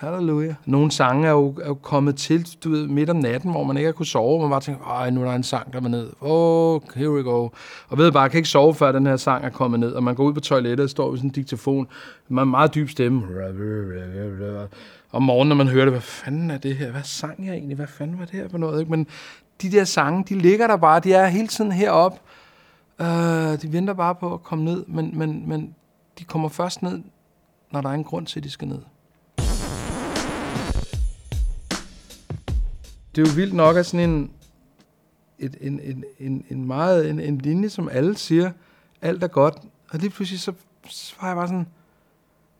Halleluja. 0.00 0.54
Nogle 0.64 0.90
sange 0.90 1.26
er 1.26 1.30
jo, 1.30 1.54
er 1.62 1.66
jo 1.66 1.74
kommet 1.74 2.16
til, 2.16 2.48
du 2.64 2.70
ved, 2.70 2.86
midt 2.86 3.10
om 3.10 3.16
natten, 3.16 3.50
hvor 3.50 3.64
man 3.64 3.76
ikke 3.76 3.86
har 3.86 3.92
kunnet 3.92 4.08
sove. 4.08 4.40
Man 4.40 4.50
bare 4.50 4.60
tænker, 4.60 4.84
ej, 4.84 5.10
nu 5.10 5.20
er 5.20 5.24
der 5.24 5.32
en 5.32 5.42
sang, 5.42 5.72
der 5.72 5.80
var 5.80 5.88
ned. 5.88 6.10
Oh, 6.20 6.80
here 6.94 7.10
we 7.10 7.22
go. 7.22 7.48
Og 7.88 7.98
ved 7.98 8.12
bare, 8.12 8.22
jeg 8.22 8.30
kan 8.30 8.38
ikke 8.38 8.48
sove, 8.48 8.74
før 8.74 8.92
den 8.92 9.06
her 9.06 9.16
sang 9.16 9.44
er 9.44 9.48
kommet 9.48 9.80
ned. 9.80 9.92
Og 9.92 10.02
man 10.02 10.14
går 10.14 10.24
ud 10.24 10.32
på 10.32 10.40
toilettet 10.40 10.84
og 10.84 10.90
står 10.90 11.10
ved 11.10 11.18
sådan 11.18 11.30
en 11.30 11.32
diktafon. 11.32 11.88
med 12.28 12.42
en 12.42 12.50
meget 12.50 12.74
dyb 12.74 12.88
stemme. 12.88 13.22
Om 15.12 15.22
morgenen, 15.22 15.48
når 15.48 15.56
man 15.56 15.68
hører 15.68 15.84
det, 15.84 15.92
hvad 15.92 16.00
fanden 16.00 16.50
er 16.50 16.58
det 16.58 16.76
her? 16.76 16.90
Hvad 16.90 17.02
sang 17.04 17.46
jeg 17.46 17.54
egentlig? 17.54 17.76
Hvad 17.76 17.86
fanden 17.86 18.18
var 18.18 18.24
det 18.24 18.34
her 18.34 18.48
for 18.48 18.58
noget? 18.58 18.80
Ikke? 18.80 18.90
Men 18.90 19.06
de 19.62 19.70
der 19.70 19.84
sange, 19.84 20.24
de 20.28 20.38
ligger 20.38 20.66
der 20.66 20.76
bare. 20.76 21.00
De 21.00 21.12
er 21.12 21.26
hele 21.26 21.48
tiden 21.48 21.72
heroppe. 21.72 22.18
Uh, 23.00 23.06
de 23.62 23.68
venter 23.72 23.94
bare 23.94 24.14
på 24.14 24.34
at 24.34 24.42
komme 24.42 24.64
ned. 24.64 24.84
Men, 24.88 25.18
men, 25.18 25.48
men 25.48 25.74
de 26.18 26.24
kommer 26.24 26.48
først 26.48 26.82
ned, 26.82 27.02
når 27.72 27.80
der 27.80 27.88
er 27.88 27.94
en 27.94 28.04
grund 28.04 28.26
til, 28.26 28.40
at 28.40 28.44
de 28.44 28.50
skal 28.50 28.68
ned. 28.68 28.80
Det 33.14 33.22
er 33.22 33.30
jo 33.30 33.34
vildt 33.34 33.54
nok, 33.54 33.76
at 33.76 33.86
sådan 33.86 34.10
en, 34.10 34.30
et, 35.38 35.56
en, 35.60 35.80
en, 35.80 36.04
en, 36.18 36.44
en 36.50 36.66
meget, 36.66 37.10
en, 37.10 37.20
en 37.20 37.38
linje, 37.38 37.68
som 37.68 37.88
alle 37.88 38.16
siger, 38.16 38.50
alt 39.02 39.24
er 39.24 39.28
godt. 39.28 39.54
Og 39.90 39.98
lige 39.98 40.10
pludselig, 40.10 40.40
så, 40.40 40.52
så 40.88 41.14
var 41.20 41.28
jeg 41.28 41.36
bare 41.36 41.48
sådan, 41.48 41.66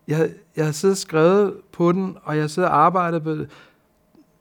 jeg, 0.09 0.30
jeg 0.57 0.64
havde 0.64 0.72
siddet 0.72 0.94
og 0.94 0.98
skrevet 0.98 1.55
på 1.72 1.92
den, 1.92 2.16
og 2.22 2.36
jeg 2.36 2.51
sidder 2.51 2.68
og 2.68 2.84
arbejdet 2.84 3.22
på 3.22 3.30
det. 3.30 3.51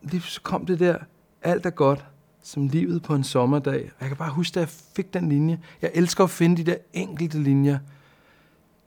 Lige 0.01 0.22
så 0.22 0.41
kom 0.41 0.66
det 0.66 0.80
der, 0.80 0.97
alt 1.41 1.66
er 1.66 1.70
godt, 1.70 2.05
som 2.43 2.68
livet 2.68 3.03
på 3.03 3.16
en 3.16 3.24
sommerdag. 3.24 3.84
Og 3.84 4.01
jeg 4.01 4.07
kan 4.07 4.18
bare 4.18 4.32
huske, 4.32 4.55
da 4.55 4.60
jeg 4.60 4.70
fik 4.70 5.14
den 5.14 5.30
linje. 5.30 5.60
Jeg 5.82 5.91
elsker 5.93 6.24
at 6.24 6.30
finde 6.30 6.57
de 6.57 6.72
der 6.72 6.78
enkelte 6.93 7.39
linjer. 7.39 7.80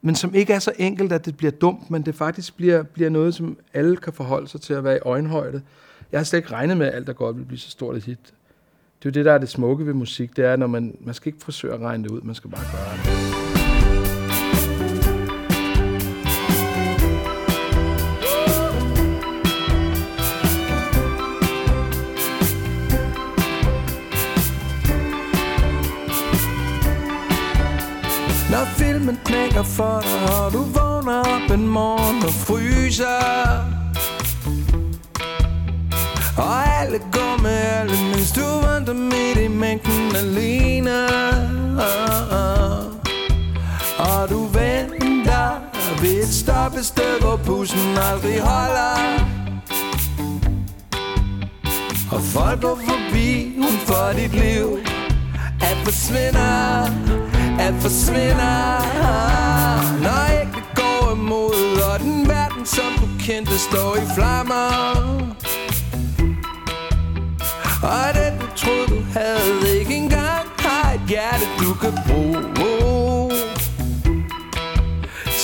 men 0.01 0.15
som 0.15 0.35
ikke 0.35 0.53
er 0.53 0.59
så 0.59 0.73
enkelt, 0.77 1.13
at 1.13 1.25
det 1.25 1.37
bliver 1.37 1.51
dumt, 1.51 1.89
men 1.89 2.01
det 2.01 2.15
faktisk 2.15 2.57
bliver, 2.57 2.83
bliver 2.83 3.09
noget, 3.09 3.35
som 3.35 3.57
alle 3.73 3.97
kan 3.97 4.13
forholde 4.13 4.47
sig 4.47 4.61
til 4.61 4.73
at 4.73 4.83
være 4.83 4.95
i 4.97 4.99
øjenhøjde. 4.99 5.61
Jeg 6.13 6.19
har 6.19 6.23
slet 6.23 6.39
ikke 6.39 6.51
regnet 6.51 6.77
med, 6.77 6.87
at 6.87 6.95
alt 6.95 7.07
der 7.07 7.13
godt 7.13 7.37
vil 7.37 7.45
blive 7.45 7.59
så 7.59 7.69
stort 7.69 7.95
et 7.95 8.03
hit. 8.03 8.19
Det 8.99 9.05
er 9.05 9.09
jo 9.09 9.11
det, 9.11 9.25
der 9.25 9.31
er 9.31 9.37
det 9.37 9.49
smukke 9.49 9.85
ved 9.85 9.93
musik, 9.93 10.35
det 10.35 10.45
er, 10.45 10.55
når 10.55 10.67
man, 10.67 10.97
man 11.01 11.13
skal 11.13 11.33
ikke 11.33 11.43
forsøge 11.43 11.73
at 11.73 11.79
regne 11.79 12.03
det 12.03 12.11
ud, 12.11 12.21
man 12.21 12.35
skal 12.35 12.49
bare 12.49 12.63
gøre 12.71 12.97
det. 12.97 13.33
Når 28.51 28.65
filmen 28.65 29.17
knækker 29.25 29.63
for 29.63 30.01
dig 30.01 30.45
Og 30.45 30.53
du 30.53 30.63
vågner 30.63 31.19
op 31.19 31.59
en 31.59 31.67
morgen 31.67 32.23
og 32.23 32.33
fryser 32.33 33.82
alle 36.83 36.99
går 36.99 37.41
med 37.41 37.51
alle 37.51 37.97
Mens 38.11 38.31
du 38.31 38.41
vandrer 38.41 38.93
midt 38.93 39.37
i 39.37 39.47
mængden 39.47 40.15
alene 40.15 41.07
Og 43.97 44.29
du 44.29 44.47
venter 44.47 45.49
ved 46.01 46.23
et 46.23 46.33
stoppested 46.33 47.19
Hvor 47.21 47.39
bussen 47.45 47.97
aldrig 48.11 48.41
holder. 48.41 49.19
Og 52.11 52.21
folk 52.21 52.61
går 52.61 52.75
forbi 52.75 53.53
uden 53.57 53.79
for 53.85 54.13
dit 54.15 54.33
liv. 54.33 54.77
At 55.61 55.77
forsvinder 55.83 56.85
At 57.59 57.73
forsvinder. 57.81 58.79
Når 60.03 60.39
ikke 60.41 60.63
går 60.75 61.15
imod 61.15 61.81
Og 61.93 61.99
den 61.99 62.29
verden 62.29 62.65
som 62.65 62.91
du 62.97 63.07
kendte 63.19 63.59
står 63.59 63.95
i 63.95 64.05
flammer. 64.15 65.23
Og 67.83 68.13
det 68.13 68.33
du 68.41 68.47
troede 68.55 68.87
du 68.87 69.03
havde 69.13 69.79
Ikke 69.79 69.95
engang 69.95 70.47
har 70.59 70.93
et 70.93 71.01
hjerte 71.07 71.45
du 71.59 71.73
kan 71.73 71.93
bruge. 72.07 73.31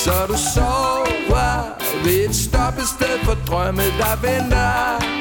Så 0.03 0.11
du 0.27 0.37
sover 0.53 1.79
ved 2.03 2.29
et 2.29 2.35
stoppested 2.35 3.19
for 3.23 3.37
drømme 3.47 3.81
der 3.81 4.15
venter. 4.21 5.19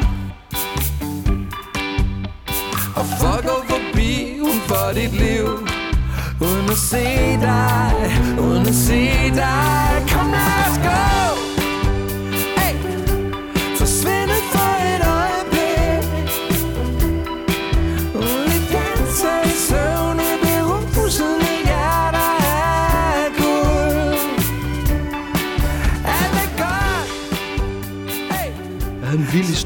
Og 2.96 3.04
folk 3.20 3.46
går 3.46 3.64
forbi 3.68 4.40
uden 4.40 4.60
for 4.60 4.92
dit 4.94 5.12
liv. 5.12 5.46
Uden 6.40 6.70
at 6.70 6.78
se 6.78 7.04
dig, 7.40 7.92
uden 8.40 8.66
at 8.66 8.74
se 8.74 9.30
dig. 9.34 10.06
Kom 10.12 10.30
lad 10.30 10.70
os 10.70 10.78
gå! 10.78 11.37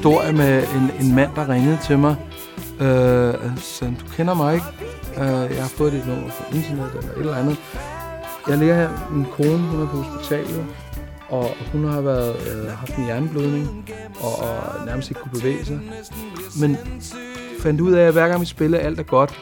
Historie 0.03 0.33
med 0.33 0.63
en, 0.63 1.07
en 1.07 1.15
mand, 1.15 1.31
der 1.37 1.49
ringede 1.49 1.79
til 1.87 1.99
mig. 1.99 2.17
Øh, 2.81 3.35
så 3.59 3.85
du 3.85 4.07
kender 4.17 4.35
mig 4.35 4.55
ikke. 4.55 4.67
Øh, 5.17 5.57
jeg 5.57 5.63
har 5.63 5.69
fået 5.69 5.93
dit 5.93 6.07
nummer 6.07 6.29
på 6.29 6.57
internet 6.57 6.91
eller 6.99 7.13
et 7.13 7.19
eller 7.19 7.35
andet. 7.35 7.57
Jeg 8.49 8.59
ligger 8.59 8.75
her, 8.75 8.91
min 9.13 9.27
kone, 9.37 9.59
hun 9.59 9.83
er 9.83 9.87
på 9.87 9.97
hospitalet, 9.97 10.67
og 11.29 11.51
hun 11.73 11.85
har 11.85 12.01
været, 12.01 12.37
øh, 12.37 12.71
haft 12.71 12.97
en 12.97 13.05
hjerneblødning, 13.05 13.91
og, 14.21 14.39
og 14.39 14.87
nærmest 14.87 15.11
ikke 15.11 15.21
kunne 15.21 15.41
bevæge 15.41 15.65
sig. 15.65 15.81
Men 16.61 16.77
fandt 17.61 17.81
ud 17.81 17.93
af, 17.93 18.07
at 18.07 18.13
hver 18.13 18.29
gang 18.29 18.41
vi 18.41 18.47
spillede 18.47 18.83
alt 18.83 19.01
er 19.01 19.05
godt, 19.05 19.41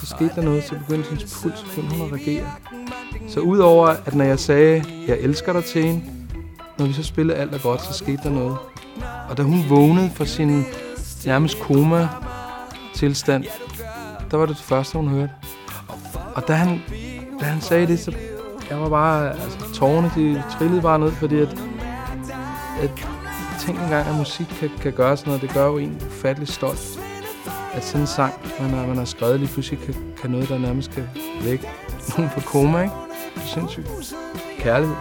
så 0.00 0.06
skete 0.06 0.30
der 0.36 0.42
noget, 0.42 0.64
så 0.64 0.74
begyndte 0.78 1.08
hendes 1.08 1.40
puls, 1.42 1.64
begyndte 1.68 1.96
hun 1.96 2.06
at 2.06 2.12
reagere. 2.12 2.46
Så 3.28 3.40
udover, 3.40 3.86
at 3.86 4.14
når 4.14 4.24
jeg 4.24 4.38
sagde, 4.38 4.84
jeg 5.08 5.18
elsker 5.18 5.52
dig 5.52 5.64
til 5.64 5.82
hende, 5.82 6.02
når 6.78 6.86
vi 6.86 6.92
så 6.92 7.02
spillede 7.02 7.38
alt 7.38 7.54
er 7.54 7.58
godt, 7.58 7.82
så 7.82 7.92
skete 7.92 8.20
der 8.22 8.30
noget. 8.30 8.56
Og 9.28 9.36
da 9.36 9.42
hun 9.42 9.64
vågnede 9.68 10.10
fra 10.14 10.24
sin 10.24 10.64
nærmest 11.26 11.60
koma-tilstand, 11.60 13.44
der 14.30 14.36
var 14.36 14.46
det 14.46 14.56
det 14.56 14.64
første, 14.64 14.98
hun 14.98 15.08
hørte. 15.08 15.32
Og 16.34 16.48
da 16.48 16.52
han, 16.52 16.82
da 17.40 17.44
han 17.44 17.60
sagde 17.60 17.86
det, 17.86 17.98
så 17.98 18.12
jeg 18.70 18.80
var 18.80 18.88
bare, 18.88 19.30
altså 19.30 19.58
tårerne, 19.74 20.10
de 20.16 20.42
trillede 20.58 20.82
bare 20.82 20.98
ned, 20.98 21.12
fordi 21.12 21.38
at, 21.38 21.48
at 22.82 22.90
tænk 23.58 23.78
engang, 23.78 24.08
at 24.08 24.14
musik 24.14 24.46
kan, 24.46 24.70
kan 24.80 24.92
gøre 24.92 25.16
sådan 25.16 25.30
noget. 25.30 25.42
Det 25.42 25.50
gør 25.50 25.66
jo 25.66 25.78
en 25.78 26.02
ufattelig 26.06 26.48
stolt. 26.48 27.00
At 27.74 27.84
sådan 27.84 28.00
en 28.00 28.06
sang, 28.06 28.34
man 28.60 28.70
har, 28.70 28.86
man 28.86 28.96
har 28.96 29.04
skrevet 29.04 29.40
lige 29.40 29.52
pludselig, 29.52 29.80
kan, 29.80 29.94
kan 30.20 30.30
noget, 30.30 30.48
der 30.48 30.58
nærmest 30.58 30.90
kan 30.90 31.08
vække 31.44 31.68
nogen 32.16 32.30
fra 32.30 32.40
koma, 32.40 32.82
ikke? 32.82 32.94
Det 33.34 33.42
er 33.42 33.46
sindssygt. 33.46 34.14
Kærlighed. 34.58 34.96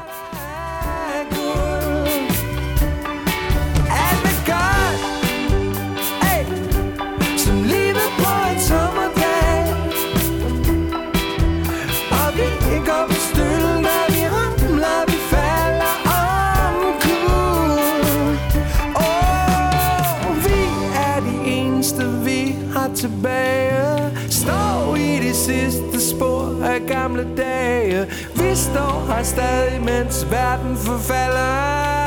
Gamle 26.88 27.28
dage. 27.38 28.06
Vi 28.36 28.56
står 28.56 29.06
her 29.08 29.24
stadig, 29.24 29.82
mens 29.82 30.32
verden 30.32 30.78
forfalder. 30.78 32.05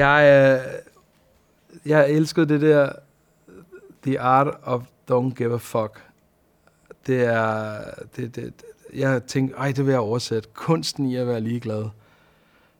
Jeg, 0.00 0.60
øh, 0.60 1.90
jeg 1.90 2.10
elskede 2.10 2.48
det 2.48 2.60
der 2.60 2.92
The 4.02 4.20
Art 4.20 4.58
of 4.62 4.82
Don't 5.10 5.34
Give 5.34 5.54
a 5.54 5.56
Fuck. 5.56 6.04
Det 7.06 7.24
er... 7.24 7.80
Det, 8.16 8.36
det, 8.36 8.52
jeg 8.94 9.24
tænkte, 9.24 9.56
ej, 9.56 9.72
det 9.72 9.86
vil 9.86 9.92
jeg 9.92 10.00
oversætte. 10.00 10.48
Kunsten 10.54 11.06
i 11.06 11.16
at 11.16 11.26
være 11.26 11.40
ligeglad. 11.40 11.88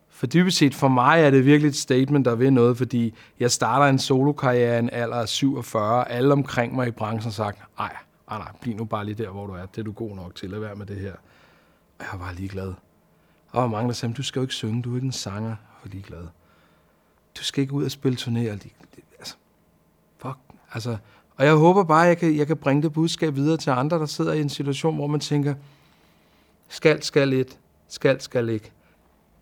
For 0.09 0.27
dybest 0.27 0.57
set, 0.57 0.75
for 0.75 0.89
mig 0.89 1.23
er 1.23 1.31
det 1.31 1.45
virkelig 1.45 1.69
et 1.69 1.77
statement, 1.77 2.25
der 2.25 2.35
vil 2.35 2.53
noget, 2.53 2.77
fordi 2.77 3.15
jeg 3.41 3.51
starter 3.51 3.87
en 3.87 3.99
solokarriere 3.99 4.77
i 4.77 4.79
en 4.79 4.91
alder 4.91 5.17
af 5.17 5.29
47. 5.29 6.11
Alle 6.11 6.33
omkring 6.33 6.75
mig 6.75 6.89
i 6.89 6.91
branchen 6.91 7.23
har 7.23 7.31
sagt, 7.31 7.59
ej, 7.79 7.97
ej, 8.31 8.39
nej, 8.39 8.53
bliv 8.61 8.77
nu 8.77 8.85
bare 8.85 9.05
lige 9.05 9.25
der, 9.25 9.31
hvor 9.31 9.47
du 9.47 9.53
er. 9.53 9.67
Det 9.67 9.79
er 9.79 9.85
du 9.85 9.93
god 9.93 10.17
nok 10.17 10.35
til 10.35 10.55
at 10.55 10.61
være 10.61 10.77
med 10.77 10.87
det 10.87 10.97
her. 10.97 11.15
Og 11.99 12.05
jeg 12.13 12.21
var 12.21 12.33
ligeglad. 12.33 12.73
Og 13.51 13.71
mange, 13.71 13.89
der 13.89 13.95
sagde, 13.95 14.15
du 14.15 14.23
skal 14.23 14.41
jo 14.41 14.45
ikke 14.45 14.55
synge, 14.55 14.83
du 14.83 14.93
er 14.93 14.97
ikke 14.97 15.07
en 15.07 15.13
sanger. 15.13 15.49
Jeg 15.49 15.57
var 15.85 15.91
ligeglad 15.91 16.27
du 17.39 17.45
skal 17.45 17.63
ikke 17.63 17.73
ud 17.73 17.85
og 17.85 17.91
spille 17.91 18.19
turnéer. 18.21 18.69
Altså, 19.19 19.35
fuck. 20.19 20.37
Altså, 20.75 20.97
og 21.37 21.47
jeg 21.47 21.55
håber 21.55 21.85
bare, 21.85 22.05
at 22.05 22.09
jeg 22.09 22.19
kan, 22.19 22.37
jeg 22.37 22.47
kan 22.47 22.57
bringe 22.57 22.83
det 22.83 22.93
budskab 22.93 23.37
videre 23.37 23.57
til 23.57 23.71
andre, 23.71 23.99
der 23.99 24.07
sidder 24.07 24.33
i 24.33 24.41
en 24.41 24.49
situation, 24.49 24.95
hvor 24.95 25.07
man 25.07 25.21
tænker, 25.21 25.55
skal, 26.69 27.03
skal 27.03 27.33
et, 27.33 27.59
skal, 27.89 28.21
skal 28.21 28.49
ikke. 28.49 28.73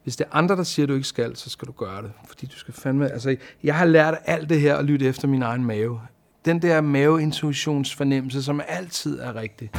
Hvis 0.02 0.16
det 0.16 0.24
er 0.24 0.36
andre, 0.36 0.56
der 0.56 0.62
siger, 0.62 0.86
at 0.86 0.88
du 0.88 0.94
ikke 0.94 1.06
skal, 1.06 1.36
så 1.36 1.50
skal 1.50 1.68
du 1.68 1.72
gøre 1.72 2.02
det. 2.02 2.12
Fordi 2.26 2.46
du 2.46 2.56
skal 2.56 2.74
fandme... 2.74 3.12
Altså, 3.12 3.36
jeg 3.62 3.74
har 3.74 3.84
lært 3.84 4.14
alt 4.24 4.48
det 4.48 4.60
her 4.60 4.76
at 4.76 4.84
lytte 4.84 5.06
efter 5.06 5.28
min 5.28 5.42
egen 5.42 5.64
mave. 5.64 6.00
Den 6.44 6.62
der 6.62 6.80
maveintuitionsfornemmelse, 6.80 8.42
som 8.42 8.60
altid 8.68 9.18
er 9.18 9.34
rigtig. 9.34 9.70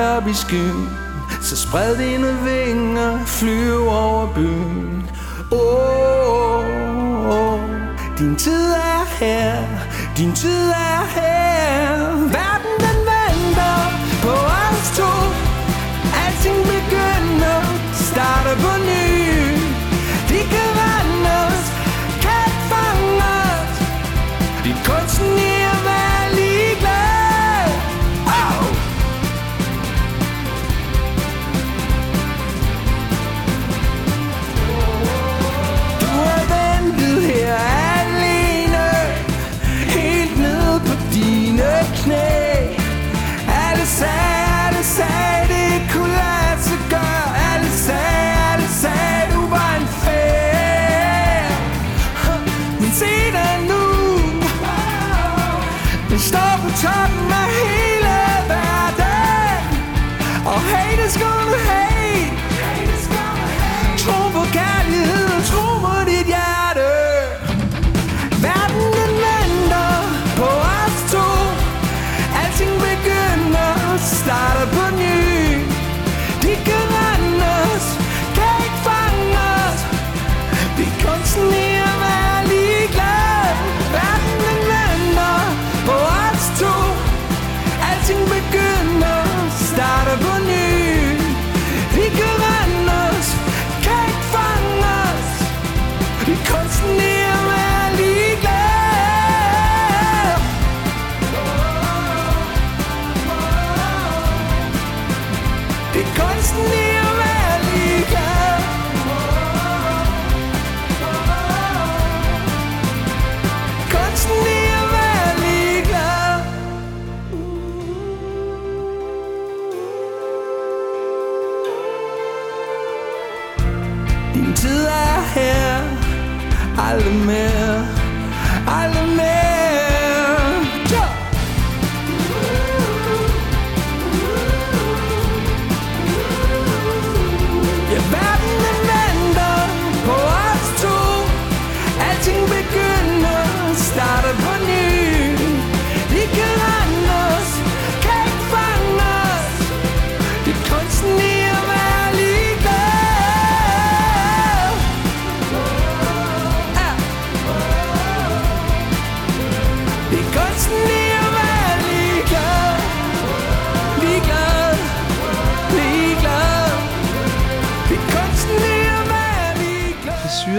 op 0.00 0.26
i 0.26 0.34
skyen 0.34 0.88
Så 1.42 1.56
spred 1.56 1.96
dine 1.96 2.36
vinger, 2.44 3.18
flyv 3.26 3.88
over 3.88 4.26
byen 4.34 5.10
Åh, 5.52 5.58
oh, 5.58 7.28
oh, 7.28 7.52
oh. 7.52 7.60
din 8.18 8.36
tid 8.36 8.70
er 8.72 9.04
her, 9.18 9.64
din 10.16 10.32
tid 10.32 10.68
er 10.68 11.20
her 11.20 12.06
Hver 12.28 12.47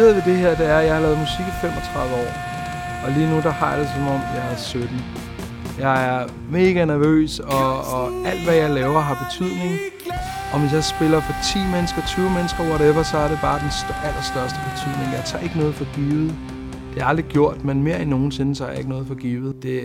fede 0.10 0.26
ved 0.26 0.34
det 0.34 0.41
her, 0.41 0.55
det 0.55 0.66
er, 0.66 0.78
at 0.78 0.86
jeg 0.86 0.93
har 0.93 1.01
lavet 1.01 1.18
musik 1.18 1.45
i 1.47 1.55
35 1.62 2.16
år. 2.16 2.32
Og 3.03 3.12
lige 3.12 3.30
nu, 3.30 3.36
der 3.36 3.49
har 3.49 3.70
jeg 3.72 3.80
det 3.80 3.89
som 3.95 4.07
om, 4.07 4.22
jeg 4.36 4.45
er 4.51 4.55
17. 4.55 4.89
Jeg 5.80 5.95
er 6.10 6.28
mega 6.51 6.86
nervøs, 6.86 7.39
og, 7.39 7.72
og 7.93 8.03
alt 8.30 8.43
hvad 8.45 8.55
jeg 8.55 8.70
laver 8.70 8.99
har 8.99 9.18
betydning. 9.26 9.72
Om 10.53 10.62
jeg 10.74 10.84
spiller 10.84 11.20
for 11.20 11.34
10 11.43 11.60
mennesker, 11.76 12.01
20 12.01 12.30
mennesker, 12.30 12.64
whatever, 12.64 13.03
så 13.03 13.18
er 13.18 13.28
det 13.28 13.39
bare 13.41 13.60
den 13.60 13.72
allerstørste 14.07 14.60
betydning. 14.70 15.07
Jeg 15.18 15.24
tager 15.26 15.43
ikke 15.43 15.57
noget 15.57 15.76
for 15.76 15.88
givet. 15.95 16.30
Det 16.89 16.97
har 16.97 17.01
jeg 17.01 17.07
aldrig 17.07 17.26
gjort, 17.26 17.64
men 17.66 17.84
mere 17.84 18.01
end 18.01 18.10
nogensinde, 18.10 18.55
så 18.55 18.64
er 18.66 18.70
jeg 18.70 18.78
ikke 18.78 18.89
noget 18.89 19.07
for 19.07 19.16
givet. 19.16 19.64
Det, 19.64 19.80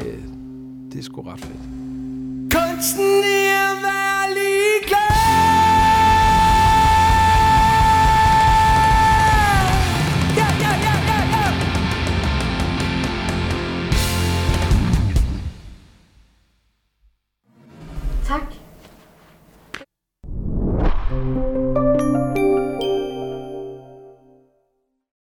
det 0.92 0.98
er 0.98 1.02
sgu 1.02 1.22
ret 1.22 1.40
fedt. 1.40 1.64
Kunsten 2.54 3.20
i 3.36 3.40
at 3.66 3.76
være 3.84 4.03